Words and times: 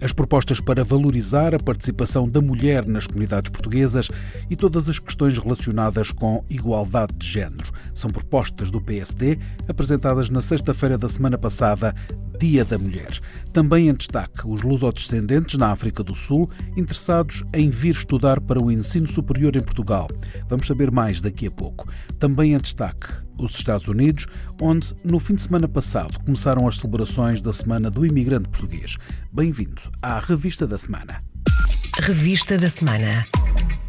as 0.00 0.12
propostas 0.12 0.60
para 0.60 0.84
valorizar 0.84 1.54
a 1.54 1.58
participação 1.58 2.28
da 2.28 2.40
mulher 2.40 2.86
nas 2.86 3.06
comunidades 3.06 3.50
portuguesas 3.50 4.08
e 4.48 4.56
todas 4.56 4.88
as 4.88 4.98
questões 4.98 5.38
relacionadas 5.38 6.10
com 6.10 6.44
igualdade 6.48 7.12
de 7.16 7.26
género. 7.26 7.70
São 7.94 8.10
propostas 8.10 8.70
do 8.70 8.80
PSD 8.80 9.38
apresentadas 9.68 10.28
na 10.30 10.40
sexta-feira 10.40 10.96
da 10.96 11.08
semana 11.08 11.36
passada, 11.36 11.94
Dia 12.40 12.64
da 12.64 12.78
Mulher. 12.78 13.20
Também 13.52 13.90
em 13.90 13.94
destaque 13.94 14.46
os 14.46 14.62
lusodescendentes 14.62 15.58
na 15.58 15.70
África 15.70 16.02
do 16.02 16.14
Sul 16.14 16.50
interessados 16.74 17.44
em 17.52 17.68
vir 17.68 17.94
estudar 17.94 18.40
para 18.40 18.58
o 18.58 18.72
ensino 18.72 19.06
superior 19.06 19.54
em 19.56 19.60
Portugal. 19.60 20.08
Vamos 20.48 20.66
saber 20.66 20.90
mais 20.90 21.20
daqui 21.20 21.48
a 21.48 21.50
pouco. 21.50 21.86
Também 22.18 22.54
em 22.54 22.58
destaque 22.58 23.08
os 23.38 23.54
Estados 23.54 23.88
Unidos, 23.88 24.26
onde 24.58 24.94
no 25.04 25.18
fim 25.18 25.34
de 25.34 25.42
semana 25.42 25.68
passado 25.68 26.18
começaram 26.24 26.66
as 26.66 26.76
celebrações 26.76 27.42
da 27.42 27.52
Semana 27.52 27.90
do 27.90 28.06
Imigrante 28.06 28.48
Português. 28.48 28.96
Bem-vindo 29.30 29.82
à 30.00 30.18
Revista 30.18 30.66
da 30.66 30.78
Semana. 30.78 31.22
Revista 32.00 32.56
da 32.56 32.70
Semana. 32.70 33.24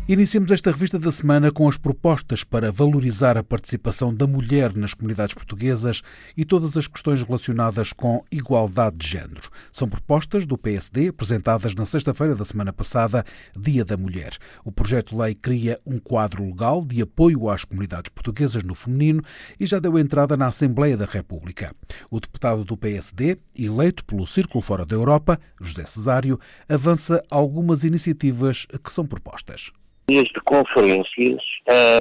Iniciamos 0.08 0.52
esta 0.52 0.72
revista 0.72 0.98
da 0.98 1.12
semana 1.12 1.52
com 1.52 1.70
as 1.70 1.78
propostas 1.78 2.44
para 2.44 2.72
valorizar 2.72 3.38
a 3.38 3.44
participação 3.44 4.14
da 4.14 4.26
mulher 4.26 4.76
nas 4.76 4.96
comunidades 4.96 5.36
portuguesas 5.36 6.02
e 6.36 6.44
todas 6.44 6.76
as 6.76 6.88
questões 6.88 7.22
relacionadas 7.22 7.94
com 7.94 8.26
igualdade 8.32 8.98
de 8.98 9.08
género. 9.08 9.50
São 9.72 9.88
propostas 9.88 10.46
do 10.46 10.58
PSD 10.58 11.10
apresentadas 11.10 11.76
na 11.76 11.86
sexta-feira 11.86 12.36
da 12.36 12.44
semana 12.44 12.74
passada, 12.74 13.24
Dia 13.56 13.86
da 13.86 13.96
Mulher. 13.96 14.36
O 14.66 14.72
projeto 14.72 15.12
de 15.12 15.22
lei 15.22 15.36
cria 15.36 15.80
um 15.86 16.00
quadro 16.00 16.44
legal 16.44 16.84
de 16.84 17.00
apoio 17.04 17.48
às 17.48 17.64
comunidades 17.64 18.10
portuguesas 18.10 18.64
no 18.64 18.74
feminino 18.74 19.22
e 19.60 19.68
já 19.68 19.78
deu 19.78 20.00
entrada 20.00 20.36
na 20.36 20.48
Assembleia 20.48 20.98
da 20.98 21.06
República. 21.06 21.76
O 22.10 22.20
deputado 22.20 22.66
do 22.66 22.76
PSD, 22.76 23.38
eleito 23.56 24.04
pelo 24.04 24.26
Círculo 24.26 24.64
Fora 24.64 24.86
da 24.86 24.96
Europa, 24.96 25.40
José 25.62 25.86
Cesário, 25.86 26.40
avança 26.68 27.24
algumas 27.30 27.84
iniciativas 27.84 28.66
que 28.66 28.92
são 28.92 29.06
propostas 29.06 29.72
desde 30.12 30.42
conferências 30.42 31.42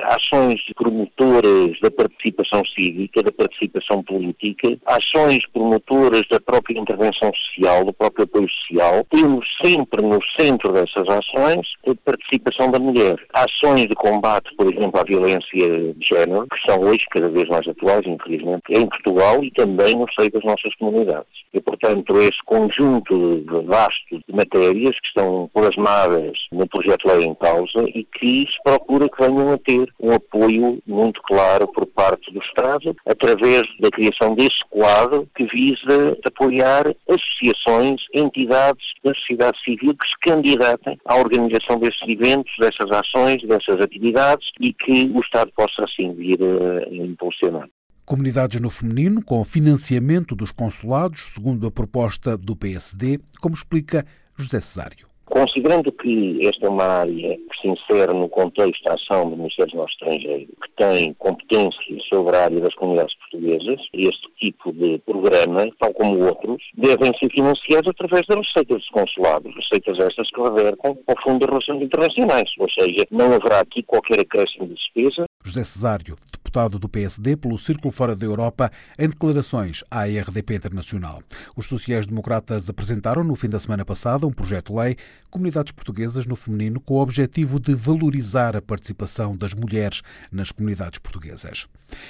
ações 0.03 0.61
promotoras 0.75 1.79
da 1.81 1.91
participação 1.91 2.63
cívica, 2.65 3.23
da 3.23 3.31
participação 3.31 4.03
política, 4.03 4.77
ações 4.85 5.47
promotoras 5.47 6.23
da 6.29 6.41
própria 6.41 6.79
intervenção 6.79 7.31
social, 7.33 7.85
do 7.85 7.93
próprio 7.93 8.25
apoio 8.25 8.49
social. 8.49 9.07
Temos 9.11 9.47
sempre 9.65 10.03
no 10.03 10.19
centro 10.39 10.73
dessas 10.73 11.09
ações 11.09 11.69
a 11.87 11.95
participação 12.05 12.71
da 12.71 12.81
mulher. 12.81 13.17
Ações 13.33 13.87
de 13.87 13.95
combate, 13.95 14.53
por 14.57 14.73
exemplo, 14.73 15.01
à 15.01 15.05
violência 15.05 15.95
de 15.95 16.07
género, 16.07 16.47
que 16.53 16.61
são 16.67 16.81
hoje 16.81 17.07
cada 17.11 17.29
vez 17.29 17.49
mais 17.49 17.67
atuais, 17.69 18.05
infelizmente, 18.07 18.65
em 18.71 18.87
Portugal 18.87 19.45
e 19.45 19.51
também 19.53 19.95
no 19.95 20.07
seio 20.13 20.33
das 20.33 20.43
nossas 20.43 20.75
comunidades. 20.77 21.31
E, 21.53 21.61
portanto, 21.61 22.19
esse 22.19 22.43
conjunto 22.45 23.45
vasto 23.67 24.19
de 24.29 24.35
matérias 24.35 24.99
que 24.99 25.07
estão 25.07 25.51
plasmadas 25.53 26.39
no 26.53 26.67
projeto 26.67 27.07
de 27.07 27.15
lei 27.15 27.27
em 27.27 27.35
causa 27.35 27.85
e 28.01 28.05
que 28.05 28.47
se 28.51 28.63
procura 28.65 29.09
que 29.09 29.23
venham 29.23 29.53
a 29.53 29.59
ter 29.59 29.93
um 30.01 30.13
apoio 30.13 30.83
muito 30.87 31.21
claro 31.23 31.69
por 31.69 31.87
parte 31.87 32.33
do 32.33 32.41
Estado, 32.41 32.97
através 33.07 33.63
da 33.79 33.91
criação 33.91 34.35
desse 34.35 34.65
quadro 34.71 35.29
que 35.37 35.45
visa 35.45 36.17
apoiar 36.25 36.95
associações, 37.09 38.01
entidades 38.15 38.85
da 39.05 39.13
sociedade 39.15 39.59
civil 39.63 39.95
que 39.95 40.09
se 40.09 40.19
candidatem 40.21 40.99
à 41.05 41.17
organização 41.17 41.79
desses 41.79 42.01
eventos, 42.09 42.53
dessas 42.59 42.91
ações, 42.91 43.43
dessas 43.43 43.81
atividades 43.81 44.49
e 44.61 44.73
que 44.73 45.11
o 45.15 45.21
Estado 45.21 45.53
possa 45.55 45.85
assim 45.85 46.15
vir 46.15 46.39
a 46.43 46.95
impulsionar. 46.95 47.69
Comunidades 48.07 48.61
no 48.61 48.71
feminino 48.71 49.23
com 49.23 49.45
financiamento 49.45 50.35
dos 50.35 50.51
consulados, 50.51 51.35
segundo 51.35 51.67
a 51.67 51.71
proposta 51.71 52.37
do 52.37 52.57
PSD, 52.57 53.21
como 53.41 53.55
explica 53.55 54.05
José 54.37 54.61
Cesário. 54.61 55.10
Considerando 55.31 55.93
que 55.93 56.45
esta 56.45 56.67
é 56.67 56.69
uma 56.69 56.85
área 56.85 57.37
que 57.37 57.61
se 57.61 57.69
insere 57.69 58.13
no 58.13 58.29
contexto 58.29 58.83
da 58.83 58.95
ação 58.95 59.31
do 59.31 59.37
Ministério 59.37 59.71
dos 59.71 59.75
Negócios 59.75 60.03
Estrangeiros, 60.03 60.55
que 60.61 60.71
tem 60.77 61.15
competências 61.15 62.05
sobre 62.09 62.37
a 62.37 62.45
área 62.47 62.61
das 62.61 62.75
comunidades 62.75 63.15
portuguesas, 63.15 63.81
este 63.95 64.29
tipo 64.41 64.73
de 64.73 64.99
programa, 65.07 65.69
tal 65.79 65.95
como 65.95 66.27
outros, 66.27 66.61
devem 66.77 67.17
ser 67.17 67.31
financiados 67.31 67.89
através 67.89 68.27
das 68.27 68.39
receitas 68.39 68.79
dos 68.79 68.89
consulados, 68.91 69.55
receitas 69.55 70.01
estas 70.01 70.29
que 70.31 70.43
revertem 70.43 70.99
ao 71.07 71.23
Fundo 71.23 71.39
de 71.39 71.47
Relações 71.47 71.83
Internacionais, 71.83 72.51
ou 72.59 72.69
seja, 72.69 73.07
não 73.13 73.33
haverá 73.33 73.61
aqui 73.61 73.85
qualquer 73.85 74.19
acréscimo 74.19 74.67
de 74.67 74.75
despesa. 74.75 75.27
José 75.43 75.65
Cesário, 75.65 76.19
deputado 76.31 76.79
do 76.79 76.89
PSD 76.89 77.35
pelo 77.35 77.57
Círculo 77.57 77.91
Fora 77.91 78.15
da 78.15 78.27
Europa, 78.27 78.71
em 78.99 79.09
declarações 79.09 79.83
à 79.91 80.05
RDP 80.05 80.57
Internacional. 80.57 81.23
Os 81.57 81.67
sociais-democratas 81.67 82.69
apresentaram 82.69 83.25
no 83.25 83.35
fim 83.35 83.49
da 83.49 83.59
semana 83.59 83.85
passada 83.85 84.27
um 84.27 84.33
projeto 84.33 84.73
de 84.73 84.79
lei 84.79 84.97
Comunidades 85.31 85.73
Portuguesas 85.73 86.27
no 86.27 86.37
Feminino 86.37 86.81
com 86.81 86.95
o 86.95 87.01
objetivo 87.01 87.59
de 87.59 87.75
valorizar 87.75 88.55
a 88.55 88.61
participação 88.61 89.35
das 89.35 89.55
mulheres 89.55 90.03
nas 90.31 90.53
comunidades 90.53 90.99
portuguesas. 90.99 91.67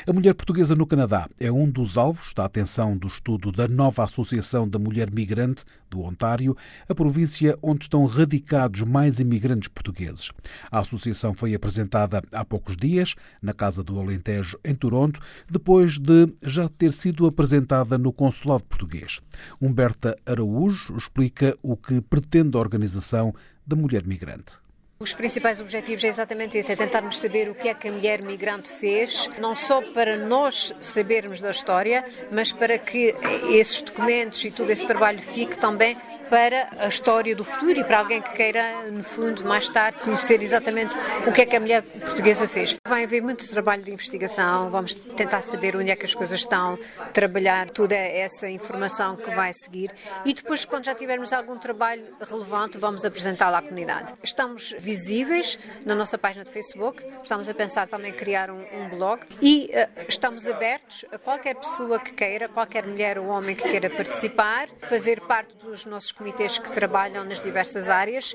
A 0.07 0.13
mulher 0.13 0.35
portuguesa 0.35 0.75
no 0.75 0.87
Canadá 0.87 1.29
é 1.39 1.53
um 1.53 1.71
dos 1.71 1.97
alvos 1.97 2.35
da 2.35 2.45
atenção 2.45 2.97
do 2.97 3.07
estudo 3.07 3.53
da 3.53 3.69
nova 3.69 4.05
Associação 4.05 4.69
da 4.69 4.79
Mulher 4.79 5.11
Migrante 5.11 5.65
do 5.89 6.01
Ontário, 6.01 6.57
a 6.89 6.95
província 6.95 7.57
onde 7.63 7.85
estão 7.85 8.05
radicados 8.07 8.83
mais 8.83 9.21
imigrantes 9.21 9.69
portugueses. 9.69 10.31
A 10.71 10.79
associação 10.79 11.35
foi 11.35 11.55
apresentada 11.55 12.23
há 12.33 12.45
poucos 12.45 12.77
dias 12.77 13.15
na 13.43 13.53
Casa 13.53 13.83
do 13.83 13.99
Alentejo, 13.99 14.59
em 14.65 14.75
Toronto, 14.75 15.21
depois 15.49 15.99
de 15.99 16.29
já 16.43 16.69
ter 16.69 16.93
sido 16.93 17.27
apresentada 17.27 17.99
no 17.99 18.13
Consulado 18.13 18.65
Português. 18.65 19.21
Humberta 19.61 20.17
Araújo 20.27 20.97
explica 20.97 21.57
o 21.63 21.77
que 21.77 22.01
pretende 22.01 22.57
a 22.57 22.61
organização 22.61 23.35
da 23.67 23.77
mulher 23.77 24.07
migrante. 24.07 24.59
Os 25.03 25.15
principais 25.15 25.63
objetivos 25.63 26.05
é 26.05 26.09
exatamente 26.09 26.59
esse, 26.59 26.73
é 26.73 26.77
tentarmos 26.77 27.19
saber 27.19 27.49
o 27.49 27.55
que 27.55 27.71
é 27.71 27.75
que 27.75 27.89
a 27.89 27.93
mulher 27.93 28.21
migrante 28.21 28.69
fez, 28.69 29.31
não 29.41 29.57
só 29.57 29.81
para 29.81 30.15
nós 30.15 30.75
sabermos 30.79 31.41
da 31.41 31.51
história, 31.51 32.05
mas 32.31 32.53
para 32.53 32.77
que 32.77 33.15
esses 33.49 33.81
documentos 33.81 34.45
e 34.45 34.51
todo 34.51 34.69
esse 34.69 34.87
trabalho 34.87 35.23
fique 35.23 35.59
também 35.59 35.97
para 36.31 36.69
a 36.79 36.87
história 36.87 37.35
do 37.35 37.43
futuro 37.43 37.81
e 37.81 37.85
para 37.85 37.99
alguém 37.99 38.23
que 38.23 38.31
queira, 38.31 38.89
no 38.89 39.03
fundo, 39.03 39.45
mais 39.45 39.69
tarde, 39.69 39.99
conhecer 39.99 40.41
exatamente 40.41 40.97
o 41.27 41.33
que 41.33 41.43
é 41.43 41.47
que 41.47 41.57
a 41.57 41.61
mulher 41.61 41.83
portuguesa 41.83 42.47
fez. 42.47 42.77
Vai 42.87 43.03
haver 43.03 43.21
muito 43.21 43.49
trabalho 43.49 43.83
de 43.83 43.91
investigação, 43.91 44.71
vamos 44.71 44.95
tentar 44.95 45.43
saber 45.43 45.77
onde 45.77 45.91
é 45.91 45.97
que 45.97 46.07
as 46.07 46.15
coisas 46.15 46.39
estão, 46.39 46.79
trabalhar 47.13 47.69
toda 47.71 47.97
essa 47.97 48.49
informação 48.49 49.17
que 49.17 49.29
vai 49.33 49.53
seguir 49.53 49.91
e 50.25 50.33
depois, 50.33 50.65
quando 50.65 50.85
já 50.85 50.95
tivermos 50.95 51.33
algum 51.33 51.59
trabalho 51.59 52.07
relevante, 52.21 52.79
vamos 52.79 53.05
apresentá-lo 53.05 53.57
à 53.57 53.63
comunidade. 53.63 54.15
Estamos 54.23 54.73
visíveis 54.79 55.59
na 55.85 55.97
nossa 55.97 56.17
página 56.17 56.45
de 56.45 56.53
Facebook, 56.53 57.03
estamos 57.23 57.49
a 57.49 57.55
pensar 57.55 57.89
também 57.89 58.13
em 58.13 58.15
criar 58.15 58.51
um, 58.51 58.61
um 58.73 58.89
blog 58.89 59.23
e 59.43 59.69
uh, 59.73 60.05
estamos 60.09 60.47
abertos 60.47 61.05
a 61.11 61.19
qualquer 61.19 61.57
pessoa 61.57 61.99
que 61.99 62.13
queira, 62.13 62.49
qualquer 62.49 62.87
mulher 62.87 63.19
ou 63.19 63.27
homem 63.27 63.57
que 63.57 63.69
queira 63.69 63.91
participar, 63.91 64.69
fazer 64.83 65.21
parte 65.23 65.60
dos 65.71 65.87
nossos 65.87 66.11
comitês 66.11 66.59
que 66.59 66.73
trabalham 66.73 67.25
nas 67.25 67.41
diversas 67.43 67.89
áreas 67.89 68.35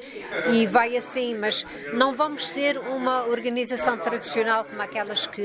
e 0.54 0.66
vai 0.66 0.96
assim, 0.96 1.36
mas 1.36 1.66
não 1.94 2.14
vamos 2.14 2.48
ser 2.48 2.78
uma 2.78 3.26
organização 3.26 3.98
tradicional 3.98 4.64
como 4.64 4.82
aquelas 4.82 5.28
que 5.28 5.44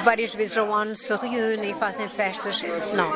várias 0.00 0.32
vezes 0.32 0.56
ao 0.56 0.72
ano 0.72 0.94
se 0.94 1.12
reúnem 1.16 1.72
e 1.72 1.74
fazem 1.74 2.08
festas. 2.08 2.62
Não. 2.94 3.10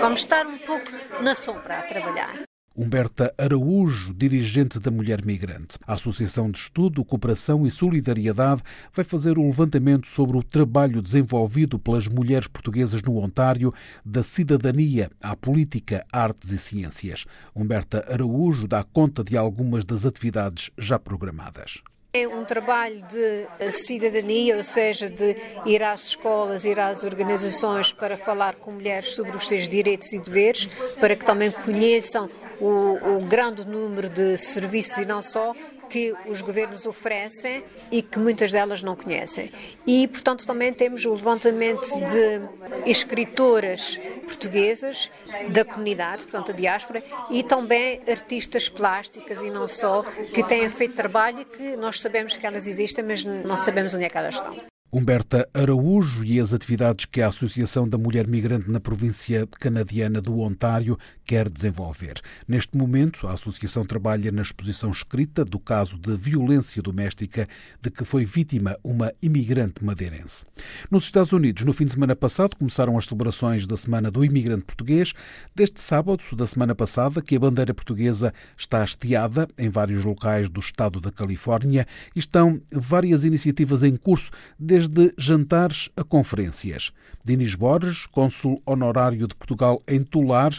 Vamos 0.00 0.20
estar 0.20 0.44
um 0.44 0.58
pouco 0.58 0.90
na 1.22 1.36
sombra 1.36 1.78
a 1.78 1.82
trabalhar. 1.82 2.47
Humberta 2.80 3.34
Araújo, 3.36 4.14
dirigente 4.14 4.78
da 4.78 4.88
Mulher 4.88 5.26
Migrante. 5.26 5.76
A 5.84 5.94
Associação 5.94 6.48
de 6.48 6.58
Estudo, 6.58 7.04
Cooperação 7.04 7.66
e 7.66 7.72
Solidariedade 7.72 8.62
vai 8.92 9.04
fazer 9.04 9.36
um 9.36 9.46
levantamento 9.46 10.06
sobre 10.06 10.36
o 10.36 10.44
trabalho 10.44 11.02
desenvolvido 11.02 11.76
pelas 11.76 12.06
mulheres 12.06 12.46
portuguesas 12.46 13.02
no 13.02 13.18
Ontário, 13.18 13.74
da 14.04 14.22
cidadania 14.22 15.10
à 15.20 15.34
política, 15.34 16.06
artes 16.12 16.52
e 16.52 16.58
ciências. 16.58 17.26
Humberta 17.52 18.06
Araújo 18.08 18.68
dá 18.68 18.84
conta 18.84 19.24
de 19.24 19.36
algumas 19.36 19.84
das 19.84 20.06
atividades 20.06 20.70
já 20.78 21.00
programadas. 21.00 21.82
É 22.12 22.28
um 22.28 22.44
trabalho 22.44 23.04
de 23.08 23.70
cidadania, 23.72 24.56
ou 24.56 24.64
seja, 24.64 25.10
de 25.10 25.36
ir 25.66 25.82
às 25.82 26.06
escolas, 26.06 26.64
ir 26.64 26.78
às 26.78 27.02
organizações 27.02 27.92
para 27.92 28.16
falar 28.16 28.54
com 28.54 28.70
mulheres 28.70 29.10
sobre 29.10 29.36
os 29.36 29.48
seus 29.48 29.68
direitos 29.68 30.12
e 30.12 30.20
deveres, 30.20 30.68
para 31.00 31.16
que 31.16 31.24
também 31.24 31.50
conheçam 31.50 32.30
o, 32.60 33.16
o 33.16 33.20
grande 33.26 33.64
número 33.64 34.08
de 34.08 34.36
serviços 34.36 34.98
e 34.98 35.06
não 35.06 35.22
só 35.22 35.54
que 35.88 36.14
os 36.26 36.42
governos 36.42 36.86
oferecem 36.86 37.64
e 37.90 38.02
que 38.02 38.18
muitas 38.18 38.52
delas 38.52 38.82
não 38.82 38.94
conhecem. 38.94 39.50
E, 39.86 40.06
portanto, 40.06 40.46
também 40.46 40.72
temos 40.72 41.04
o 41.04 41.14
levantamento 41.14 41.88
de 42.00 42.90
escritoras 42.90 43.98
portuguesas 44.26 45.10
da 45.48 45.64
comunidade, 45.64 46.24
portanto, 46.24 46.52
a 46.52 46.54
diáspora, 46.54 47.02
e 47.30 47.42
também 47.42 48.00
artistas 48.06 48.68
plásticas 48.68 49.40
e 49.42 49.50
não 49.50 49.66
só, 49.66 50.02
que 50.34 50.42
têm 50.44 50.68
feito 50.68 50.94
trabalho 50.94 51.40
e 51.40 51.44
que 51.44 51.76
nós 51.76 52.00
sabemos 52.00 52.36
que 52.36 52.46
elas 52.46 52.66
existem, 52.66 53.04
mas 53.04 53.24
não 53.24 53.56
sabemos 53.56 53.94
onde 53.94 54.04
é 54.04 54.08
que 54.08 54.18
elas 54.18 54.34
estão. 54.34 54.67
Humberta 54.90 55.46
Araújo 55.52 56.24
e 56.24 56.40
as 56.40 56.54
atividades 56.54 57.04
que 57.04 57.20
a 57.20 57.28
Associação 57.28 57.86
da 57.86 57.98
Mulher 57.98 58.26
Migrante 58.26 58.70
na 58.70 58.80
província 58.80 59.46
canadiana 59.60 60.18
do 60.22 60.40
Ontário 60.40 60.98
quer 61.26 61.50
desenvolver. 61.50 62.18
Neste 62.48 62.74
momento, 62.74 63.28
a 63.28 63.34
associação 63.34 63.84
trabalha 63.84 64.32
na 64.32 64.40
exposição 64.40 64.90
escrita 64.90 65.44
do 65.44 65.58
caso 65.58 65.98
de 65.98 66.16
violência 66.16 66.80
doméstica 66.80 67.46
de 67.82 67.90
que 67.90 68.02
foi 68.02 68.24
vítima 68.24 68.78
uma 68.82 69.12
imigrante 69.20 69.84
madeirense. 69.84 70.46
Nos 70.90 71.04
Estados 71.04 71.32
Unidos, 71.32 71.64
no 71.64 71.74
fim 71.74 71.84
de 71.84 71.92
semana 71.92 72.16
passado, 72.16 72.56
começaram 72.56 72.96
as 72.96 73.04
celebrações 73.04 73.66
da 73.66 73.76
Semana 73.76 74.10
do 74.10 74.24
Imigrante 74.24 74.64
Português. 74.64 75.12
Deste 75.54 75.82
sábado 75.82 76.22
da 76.34 76.46
semana 76.46 76.74
passada, 76.74 77.20
que 77.20 77.36
a 77.36 77.40
bandeira 77.40 77.74
portuguesa 77.74 78.32
está 78.56 78.82
hasteada 78.82 79.46
em 79.58 79.68
vários 79.68 80.02
locais 80.02 80.48
do 80.48 80.60
estado 80.60 80.98
da 80.98 81.12
Califórnia 81.12 81.86
estão 82.16 82.58
várias 82.72 83.26
iniciativas 83.26 83.82
em 83.82 83.94
curso, 83.94 84.30
desde 84.58 84.77
jantares 85.16 85.88
a 85.96 86.04
conferências. 86.04 86.92
Dinis 87.24 87.54
Borges, 87.54 88.06
cônsul 88.06 88.62
honorário 88.66 89.26
de 89.26 89.34
Portugal 89.34 89.82
em 89.88 90.02
Tular, 90.02 90.52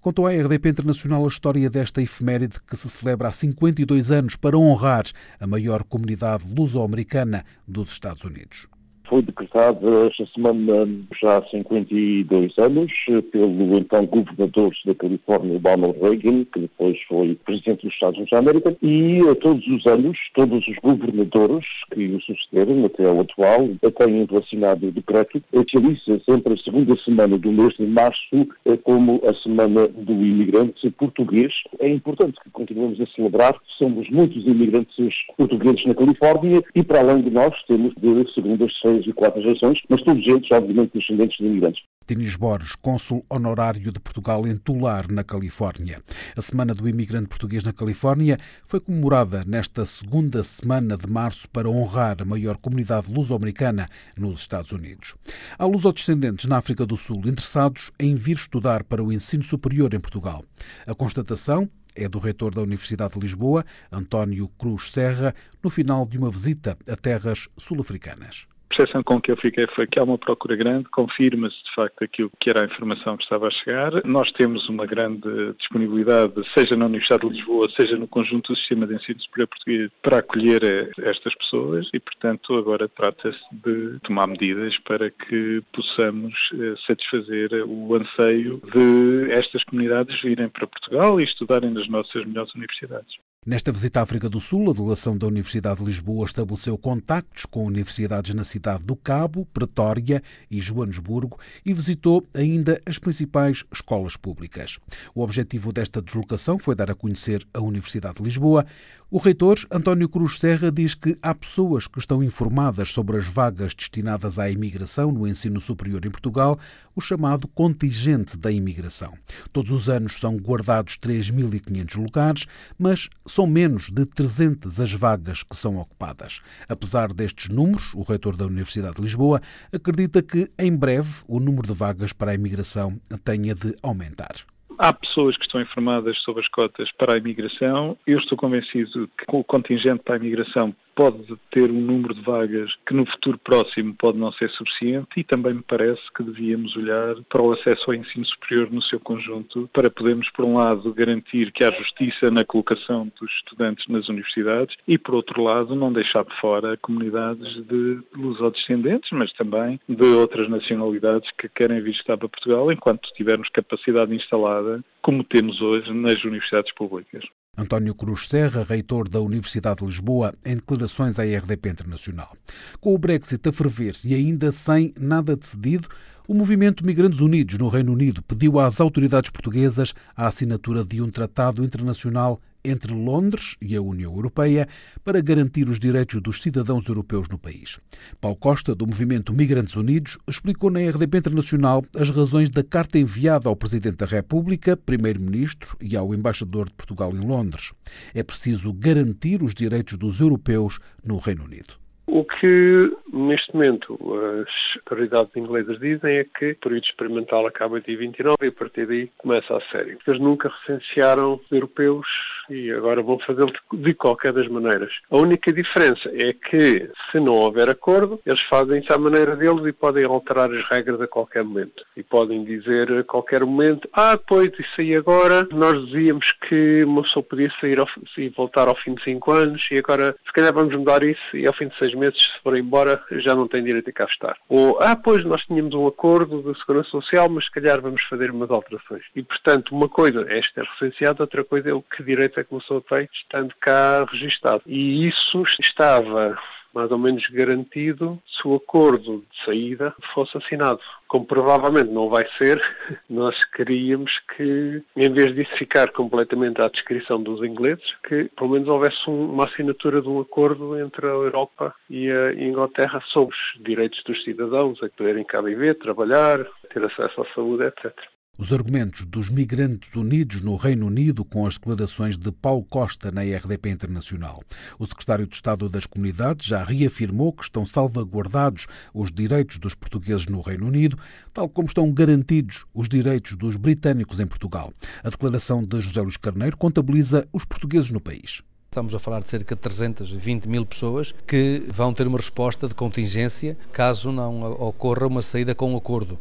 contou 0.00 0.26
à 0.26 0.30
RDP 0.30 0.70
Internacional 0.70 1.24
a 1.24 1.28
história 1.28 1.68
desta 1.68 2.00
efeméride 2.00 2.60
que 2.66 2.76
se 2.76 2.88
celebra 2.88 3.28
há 3.28 3.32
52 3.32 4.10
anos 4.10 4.36
para 4.36 4.56
honrar 4.56 5.04
a 5.40 5.46
maior 5.46 5.82
comunidade 5.84 6.44
luso-americana 6.48 7.44
dos 7.66 7.90
Estados 7.90 8.24
Unidos 8.24 8.68
foi 9.08 9.22
decretada 9.22 10.06
esta 10.06 10.26
semana 10.34 10.88
já 11.20 11.38
há 11.38 11.42
52 11.42 12.58
anos 12.58 12.92
pelo 13.32 13.78
então 13.78 14.06
governador 14.06 14.72
da 14.84 14.94
Califórnia, 14.94 15.60
Ronald 15.64 15.98
Reagan, 16.00 16.44
que 16.52 16.60
depois 16.60 16.98
foi 17.08 17.34
presidente 17.44 17.86
dos 17.86 17.94
Estados 17.94 18.16
Unidos 18.16 18.30
da 18.30 18.38
América, 18.38 18.76
e 18.82 19.20
todos 19.40 19.66
os 19.66 19.86
anos, 19.86 20.18
todos 20.34 20.66
os 20.66 20.76
governadores 20.76 21.64
que 21.92 22.06
o 22.06 22.20
sucederam 22.20 22.84
até 22.84 23.06
ao 23.06 23.20
atual 23.20 23.68
têm 23.96 24.24
vacinado 24.26 24.88
o 24.88 24.92
decreto, 24.92 25.42
utiliza 25.52 26.20
sempre 26.28 26.54
a 26.54 26.56
segunda 26.58 26.96
semana 27.04 27.38
do 27.38 27.50
mês 27.50 27.74
de 27.74 27.86
março 27.86 28.48
eh, 28.64 28.76
como 28.76 29.20
a 29.26 29.34
semana 29.42 29.88
do 29.88 30.12
imigrante 30.12 30.90
português. 30.90 31.52
É 31.78 31.88
importante 31.88 32.38
que 32.42 32.50
continuemos 32.50 33.00
a 33.00 33.06
celebrar, 33.06 33.54
somos 33.78 34.08
muitos 34.10 34.46
imigrantes 34.46 35.14
portugueses 35.36 35.86
na 35.86 35.94
Califórnia 35.94 36.62
e 36.74 36.82
para 36.82 37.00
além 37.00 37.22
de 37.22 37.30
nós 37.30 37.54
temos 37.64 37.94
de 37.96 38.34
segundas, 38.34 38.72
três 38.98 39.06
e 39.06 39.12
quatro 39.12 39.40
gerações, 39.40 39.80
mas 39.88 40.02
todos 40.02 40.26
eles, 40.26 40.50
obviamente, 40.50 40.92
descendentes 40.94 41.38
de 41.38 41.46
imigrantes. 41.46 41.82
Dinis 42.06 42.36
Borges, 42.36 42.74
cônsul 42.74 43.24
honorário 43.28 43.92
de 43.92 44.00
Portugal 44.00 44.46
em 44.46 44.56
Tular, 44.56 45.10
na 45.10 45.22
Califórnia. 45.22 46.02
A 46.36 46.40
Semana 46.40 46.74
do 46.74 46.88
Imigrante 46.88 47.28
Português 47.28 47.62
na 47.62 47.72
Califórnia 47.72 48.38
foi 48.64 48.80
comemorada 48.80 49.42
nesta 49.46 49.84
segunda 49.84 50.42
semana 50.42 50.96
de 50.96 51.06
março 51.06 51.48
para 51.50 51.68
honrar 51.68 52.16
a 52.20 52.24
maior 52.24 52.56
comunidade 52.56 53.12
luso-americana 53.12 53.88
nos 54.16 54.40
Estados 54.40 54.72
Unidos. 54.72 55.16
Há 55.58 55.66
lusodescendentes 55.66 56.46
na 56.46 56.56
África 56.56 56.86
do 56.86 56.96
Sul 56.96 57.18
interessados 57.26 57.92
em 58.00 58.14
vir 58.14 58.36
estudar 58.36 58.84
para 58.84 59.04
o 59.04 59.12
ensino 59.12 59.42
superior 59.42 59.92
em 59.92 60.00
Portugal. 60.00 60.42
A 60.86 60.94
constatação 60.94 61.68
é 61.94 62.08
do 62.08 62.18
reitor 62.18 62.54
da 62.54 62.62
Universidade 62.62 63.14
de 63.14 63.20
Lisboa, 63.20 63.64
António 63.92 64.48
Cruz 64.56 64.90
Serra, 64.90 65.34
no 65.62 65.68
final 65.68 66.06
de 66.06 66.16
uma 66.16 66.30
visita 66.30 66.78
a 66.88 66.96
terras 66.96 67.48
sul-africanas 67.58 68.46
percepção 68.78 69.02
com 69.02 69.20
que 69.20 69.32
eu 69.32 69.36
fiquei 69.36 69.66
foi 69.74 69.88
que 69.88 69.98
há 69.98 70.04
uma 70.04 70.16
procura 70.16 70.54
grande, 70.54 70.88
confirma-se 70.90 71.56
de 71.64 71.74
facto 71.74 72.04
aquilo 72.04 72.30
que 72.38 72.48
era 72.48 72.62
a 72.62 72.64
informação 72.64 73.16
que 73.16 73.24
estava 73.24 73.48
a 73.48 73.50
chegar. 73.50 74.04
Nós 74.04 74.30
temos 74.30 74.68
uma 74.68 74.86
grande 74.86 75.52
disponibilidade, 75.58 76.34
seja 76.56 76.76
na 76.76 76.86
Universidade 76.86 77.26
de 77.26 77.34
Lisboa, 77.34 77.68
seja 77.76 77.96
no 77.96 78.06
conjunto 78.06 78.52
do 78.52 78.56
sistema 78.56 78.86
de 78.86 78.94
ensino 78.94 79.20
superior 79.20 79.48
português, 79.48 79.90
para 80.00 80.18
acolher 80.18 80.62
eh, 80.62 80.90
estas 80.98 81.34
pessoas 81.34 81.88
e, 81.92 81.98
portanto, 81.98 82.54
agora 82.54 82.88
trata-se 82.88 83.40
de 83.50 83.98
tomar 84.04 84.28
medidas 84.28 84.78
para 84.78 85.10
que 85.10 85.60
possamos 85.72 86.34
eh, 86.54 86.74
satisfazer 86.86 87.50
o 87.66 87.94
anseio 87.96 88.62
de 88.72 89.32
estas 89.32 89.64
comunidades 89.64 90.20
virem 90.20 90.48
para 90.48 90.68
Portugal 90.68 91.20
e 91.20 91.24
estudarem 91.24 91.70
nas 91.70 91.88
nossas 91.88 92.24
melhores 92.24 92.54
universidades. 92.54 93.16
Nesta 93.46 93.70
visita 93.70 94.00
à 94.00 94.02
África 94.02 94.28
do 94.28 94.40
Sul, 94.40 94.68
a 94.68 94.74
delegação 94.74 95.16
da 95.16 95.26
Universidade 95.26 95.78
de 95.78 95.84
Lisboa 95.86 96.26
estabeleceu 96.26 96.76
contactos 96.76 97.46
com 97.46 97.64
universidades 97.64 98.34
na 98.34 98.42
cidade 98.42 98.84
do 98.84 98.96
Cabo, 98.96 99.46
Pretória 99.46 100.22
e 100.50 100.60
Joanesburgo 100.60 101.38
e 101.64 101.72
visitou 101.72 102.26
ainda 102.34 102.82
as 102.84 102.98
principais 102.98 103.64
escolas 103.72 104.16
públicas. 104.16 104.80
O 105.14 105.22
objetivo 105.22 105.72
desta 105.72 106.02
deslocação 106.02 106.58
foi 106.58 106.74
dar 106.74 106.90
a 106.90 106.96
conhecer 106.96 107.46
a 107.54 107.60
Universidade 107.60 108.16
de 108.16 108.24
Lisboa, 108.24 108.66
o 109.10 109.16
reitor 109.16 109.58
António 109.70 110.06
Cruz 110.06 110.36
Serra 110.36 110.70
diz 110.70 110.94
que 110.94 111.16
há 111.22 111.34
pessoas 111.34 111.86
que 111.86 111.98
estão 111.98 112.22
informadas 112.22 112.92
sobre 112.92 113.16
as 113.16 113.26
vagas 113.26 113.74
destinadas 113.74 114.38
à 114.38 114.50
imigração 114.50 115.10
no 115.10 115.26
ensino 115.26 115.58
superior 115.62 116.04
em 116.04 116.10
Portugal, 116.10 116.58
o 116.94 117.00
chamado 117.00 117.48
contingente 117.48 118.36
da 118.36 118.50
imigração. 118.50 119.14
Todos 119.50 119.72
os 119.72 119.88
anos 119.88 120.20
são 120.20 120.36
guardados 120.36 120.98
3.500 120.98 121.96
lugares, 121.96 122.46
mas 122.78 123.08
são 123.26 123.46
menos 123.46 123.90
de 123.90 124.04
300 124.04 124.78
as 124.78 124.92
vagas 124.92 125.42
que 125.42 125.56
são 125.56 125.78
ocupadas. 125.78 126.40
Apesar 126.68 127.14
destes 127.14 127.48
números, 127.48 127.94
o 127.94 128.02
reitor 128.02 128.36
da 128.36 128.44
Universidade 128.44 128.96
de 128.96 129.02
Lisboa 129.02 129.40
acredita 129.72 130.22
que, 130.22 130.50
em 130.58 130.76
breve, 130.76 131.22
o 131.26 131.40
número 131.40 131.66
de 131.66 131.72
vagas 131.72 132.12
para 132.12 132.32
a 132.32 132.34
imigração 132.34 133.00
tenha 133.24 133.54
de 133.54 133.74
aumentar. 133.82 134.34
Há 134.80 134.92
pessoas 134.92 135.36
que 135.36 135.44
estão 135.44 135.60
informadas 135.60 136.16
sobre 136.18 136.40
as 136.40 136.48
cotas 136.48 136.92
para 136.92 137.14
a 137.14 137.18
imigração. 137.18 137.96
Eu 138.06 138.16
estou 138.18 138.38
convencido 138.38 139.08
que 139.08 139.24
o 139.26 139.42
contingente 139.42 140.04
para 140.04 140.14
a 140.14 140.18
imigração 140.18 140.72
pode 140.98 141.22
ter 141.52 141.70
um 141.70 141.80
número 141.80 142.12
de 142.12 142.22
vagas 142.22 142.76
que 142.84 142.92
no 142.92 143.06
futuro 143.06 143.38
próximo 143.38 143.94
pode 143.94 144.18
não 144.18 144.32
ser 144.32 144.50
suficiente 144.50 145.08
e 145.16 145.22
também 145.22 145.54
me 145.54 145.62
parece 145.62 146.02
que 146.12 146.24
devíamos 146.24 146.74
olhar 146.74 147.14
para 147.28 147.40
o 147.40 147.52
acesso 147.52 147.84
ao 147.86 147.94
ensino 147.94 148.24
superior 148.24 148.68
no 148.72 148.82
seu 148.82 148.98
conjunto 148.98 149.70
para 149.72 149.88
podermos, 149.88 150.28
por 150.30 150.44
um 150.44 150.56
lado, 150.56 150.92
garantir 150.92 151.52
que 151.52 151.62
há 151.62 151.70
justiça 151.70 152.32
na 152.32 152.44
colocação 152.44 153.12
dos 153.20 153.30
estudantes 153.30 153.86
nas 153.86 154.08
universidades 154.08 154.74
e, 154.88 154.98
por 154.98 155.14
outro 155.14 155.40
lado, 155.40 155.76
não 155.76 155.92
deixar 155.92 156.24
de 156.24 156.34
fora 156.40 156.76
comunidades 156.78 157.64
de 157.64 158.00
lusodescendentes, 158.16 159.10
mas 159.12 159.32
também 159.34 159.78
de 159.88 160.04
outras 160.04 160.48
nacionalidades 160.48 161.30
que 161.38 161.48
querem 161.48 161.80
vir 161.80 161.92
estar 161.92 162.16
para 162.16 162.28
Portugal 162.28 162.72
enquanto 162.72 163.14
tivermos 163.14 163.48
capacidade 163.50 164.12
instalada, 164.12 164.82
como 165.00 165.22
temos 165.22 165.60
hoje 165.62 165.92
nas 165.94 166.24
universidades 166.24 166.74
públicas. 166.74 167.24
António 167.58 167.92
Cruz 167.92 168.28
Serra, 168.28 168.62
reitor 168.62 169.08
da 169.08 169.20
Universidade 169.20 169.80
de 169.80 169.86
Lisboa, 169.86 170.32
em 170.44 170.54
declarações 170.54 171.18
à 171.18 171.24
RDP 171.24 171.70
Internacional. 171.70 172.36
Com 172.80 172.94
o 172.94 172.98
Brexit 172.98 173.48
a 173.48 173.52
ferver 173.52 173.96
e 174.04 174.14
ainda 174.14 174.52
sem 174.52 174.94
nada 175.00 175.34
decidido, 175.34 175.88
o 176.28 176.34
movimento 176.34 176.84
Migrantes 176.84 177.20
Unidos 177.20 177.56
no 177.56 177.68
Reino 177.68 177.90
Unido 177.90 178.22
pediu 178.22 178.60
às 178.60 178.82
autoridades 178.82 179.30
portuguesas 179.30 179.94
a 180.14 180.26
assinatura 180.26 180.84
de 180.84 181.00
um 181.00 181.08
tratado 181.08 181.64
internacional 181.64 182.38
entre 182.62 182.92
Londres 182.92 183.56
e 183.62 183.74
a 183.74 183.80
União 183.80 184.12
Europeia 184.12 184.68
para 185.02 185.22
garantir 185.22 185.66
os 185.70 185.78
direitos 185.78 186.20
dos 186.20 186.42
cidadãos 186.42 186.86
europeus 186.86 187.30
no 187.30 187.38
país. 187.38 187.80
Paulo 188.20 188.36
Costa, 188.36 188.74
do 188.74 188.86
movimento 188.86 189.32
Migrantes 189.32 189.74
Unidos, 189.74 190.18
explicou 190.28 190.70
na 190.70 190.80
RDP 190.80 191.16
Internacional 191.16 191.82
as 191.96 192.10
razões 192.10 192.50
da 192.50 192.62
carta 192.62 192.98
enviada 192.98 193.48
ao 193.48 193.56
Presidente 193.56 193.96
da 193.96 194.06
República, 194.06 194.76
Primeiro-Ministro 194.76 195.78
e 195.80 195.96
ao 195.96 196.12
Embaixador 196.12 196.68
de 196.68 196.74
Portugal 196.74 197.10
em 197.16 197.26
Londres. 197.26 197.72
É 198.12 198.22
preciso 198.22 198.70
garantir 198.74 199.42
os 199.42 199.54
direitos 199.54 199.96
dos 199.96 200.20
europeus 200.20 200.78
no 201.02 201.16
Reino 201.16 201.44
Unido. 201.44 201.87
O 202.10 202.24
que 202.24 202.90
neste 203.12 203.54
momento 203.54 203.98
as 204.40 204.76
autoridades 204.76 205.36
inglesas 205.36 205.78
dizem 205.78 206.16
é 206.16 206.24
que 206.24 206.52
o 206.52 206.56
período 206.56 206.84
experimental 206.84 207.46
acaba 207.46 207.82
dia 207.82 207.98
29 207.98 208.36
e 208.42 208.48
a 208.48 208.52
partir 208.52 208.86
daí 208.86 209.10
começa 209.18 209.54
a 209.54 209.60
sério. 209.70 209.98
Eles 210.06 210.18
nunca 210.18 210.48
recensearam 210.48 211.38
europeus 211.52 212.06
e 212.48 212.70
agora 212.72 213.02
vão 213.02 213.18
fazê-lo 213.18 213.52
de 213.72 213.94
qualquer 213.94 214.32
das 214.32 214.48
maneiras. 214.48 214.92
A 215.10 215.16
única 215.16 215.52
diferença 215.52 216.08
é 216.12 216.32
que, 216.32 216.90
se 217.10 217.20
não 217.20 217.34
houver 217.34 217.68
acordo, 217.68 218.20
eles 218.24 218.40
fazem 218.42 218.80
isso 218.80 218.92
à 218.92 218.98
maneira 218.98 219.36
deles 219.36 219.64
e 219.66 219.72
podem 219.72 220.04
alterar 220.04 220.50
as 220.50 220.64
regras 220.68 221.00
a 221.00 221.06
qualquer 221.06 221.44
momento. 221.44 221.84
E 221.96 222.02
podem 222.02 222.44
dizer 222.44 222.90
a 222.92 223.04
qualquer 223.04 223.44
momento, 223.44 223.88
ah, 223.92 224.18
pois, 224.26 224.52
isso 224.58 224.80
aí 224.80 224.94
agora, 224.94 225.46
nós 225.52 225.86
dizíamos 225.86 226.32
que 226.48 226.84
uma 226.84 227.02
pessoa 227.02 227.22
podia 227.22 227.50
sair 227.60 227.78
e 228.16 228.28
voltar 228.30 228.68
ao 228.68 228.76
fim 228.76 228.94
de 228.94 229.02
cinco 229.02 229.32
anos 229.32 229.66
e 229.70 229.78
agora, 229.78 230.16
se 230.24 230.32
calhar 230.32 230.52
vamos 230.52 230.74
mudar 230.74 231.02
isso 231.02 231.36
e 231.36 231.46
ao 231.46 231.52
fim 231.52 231.68
de 231.68 231.78
seis 231.78 231.94
meses, 231.94 232.20
se 232.20 232.42
for 232.42 232.56
embora, 232.56 233.02
já 233.12 233.34
não 233.34 233.46
tem 233.46 233.62
direito 233.62 233.90
a 233.90 233.92
cá 233.92 234.04
estar. 234.04 234.36
Ou, 234.48 234.78
ah, 234.80 234.96
pois, 234.96 235.24
nós 235.24 235.42
tínhamos 235.44 235.74
um 235.74 235.86
acordo 235.86 236.42
de 236.42 236.58
segurança 236.58 236.90
social, 236.90 237.28
mas 237.28 237.44
se 237.44 237.50
calhar 237.50 237.80
vamos 237.80 238.02
fazer 238.04 238.30
umas 238.30 238.50
alterações. 238.50 239.02
E, 239.14 239.22
portanto, 239.22 239.74
uma 239.74 239.88
coisa 239.88 240.26
é 240.28 240.38
estar 240.38 240.64
recenseado, 240.64 241.22
outra 241.22 241.44
coisa 241.44 241.70
é 241.70 241.72
o 241.72 241.82
que 241.82 242.02
direito 242.02 242.37
é 242.38 242.44
que 242.44 242.52
uma 242.52 242.60
pessoa 242.60 242.82
tem 242.88 243.08
estando 243.12 243.54
cá 243.60 244.04
registado. 244.04 244.62
E 244.66 245.06
isso 245.08 245.42
estava 245.60 246.38
mais 246.74 246.90
ou 246.90 246.98
menos 246.98 247.26
garantido 247.28 248.20
se 248.26 248.46
o 248.46 248.54
acordo 248.54 249.24
de 249.30 249.44
saída 249.44 249.94
fosse 250.14 250.36
assinado. 250.36 250.80
Como 251.08 251.24
provavelmente 251.24 251.90
não 251.90 252.08
vai 252.08 252.26
ser, 252.36 252.62
nós 253.08 253.36
queríamos 253.46 254.20
que, 254.36 254.82
em 254.96 255.12
vez 255.12 255.34
disso 255.34 255.56
ficar 255.56 255.90
completamente 255.92 256.60
à 256.60 256.68
descrição 256.68 257.22
dos 257.22 257.42
ingleses, 257.42 257.96
que 258.06 258.30
pelo 258.36 258.50
menos 258.50 258.68
houvesse 258.68 259.08
uma 259.08 259.46
assinatura 259.46 260.00
de 260.02 260.08
um 260.08 260.20
acordo 260.20 260.78
entre 260.78 261.06
a 261.06 261.10
Europa 261.10 261.74
e 261.88 262.10
a 262.10 262.34
Inglaterra 262.34 263.02
sobre 263.08 263.34
os 263.34 263.62
direitos 263.64 264.02
dos 264.04 264.22
cidadãos 264.22 264.82
a 264.82 264.88
poderem 264.88 265.24
cá 265.24 265.40
viver, 265.40 265.74
trabalhar, 265.76 266.44
ter 266.72 266.84
acesso 266.84 267.22
à 267.22 267.34
saúde, 267.34 267.64
etc. 267.64 267.92
Os 268.40 268.52
argumentos 268.52 269.04
dos 269.04 269.30
migrantes 269.30 269.96
unidos 269.96 270.40
no 270.40 270.54
Reino 270.54 270.86
Unido 270.86 271.24
com 271.24 271.44
as 271.44 271.54
declarações 271.54 272.16
de 272.16 272.30
Paulo 272.30 272.64
Costa 272.64 273.10
na 273.10 273.22
RDP 273.22 273.68
Internacional. 273.68 274.40
O 274.78 274.86
secretário 274.86 275.26
de 275.26 275.34
Estado 275.34 275.68
das 275.68 275.86
Comunidades 275.86 276.46
já 276.46 276.62
reafirmou 276.62 277.32
que 277.32 277.42
estão 277.42 277.64
salvaguardados 277.64 278.68
os 278.94 279.10
direitos 279.10 279.58
dos 279.58 279.74
portugueses 279.74 280.26
no 280.26 280.40
Reino 280.40 280.68
Unido, 280.68 280.96
tal 281.32 281.48
como 281.48 281.66
estão 281.66 281.92
garantidos 281.92 282.64
os 282.72 282.88
direitos 282.88 283.34
dos 283.34 283.56
britânicos 283.56 284.20
em 284.20 284.26
Portugal. 284.26 284.72
A 285.02 285.10
declaração 285.10 285.64
de 285.64 285.80
José 285.80 286.00
Luís 286.00 286.16
Carneiro 286.16 286.56
contabiliza 286.56 287.26
os 287.32 287.44
portugueses 287.44 287.90
no 287.90 288.00
país. 288.00 288.44
Estamos 288.70 288.94
a 288.94 288.98
falar 288.98 289.20
de 289.20 289.30
cerca 289.30 289.54
de 289.54 289.60
320 289.62 290.46
mil 290.46 290.66
pessoas 290.66 291.14
que 291.26 291.62
vão 291.68 291.94
ter 291.94 292.06
uma 292.06 292.18
resposta 292.18 292.68
de 292.68 292.74
contingência 292.74 293.56
caso 293.72 294.12
não 294.12 294.42
ocorra 294.42 295.06
uma 295.06 295.22
saída 295.22 295.54
com 295.54 295.72
um 295.72 295.76
acordo, 295.78 296.18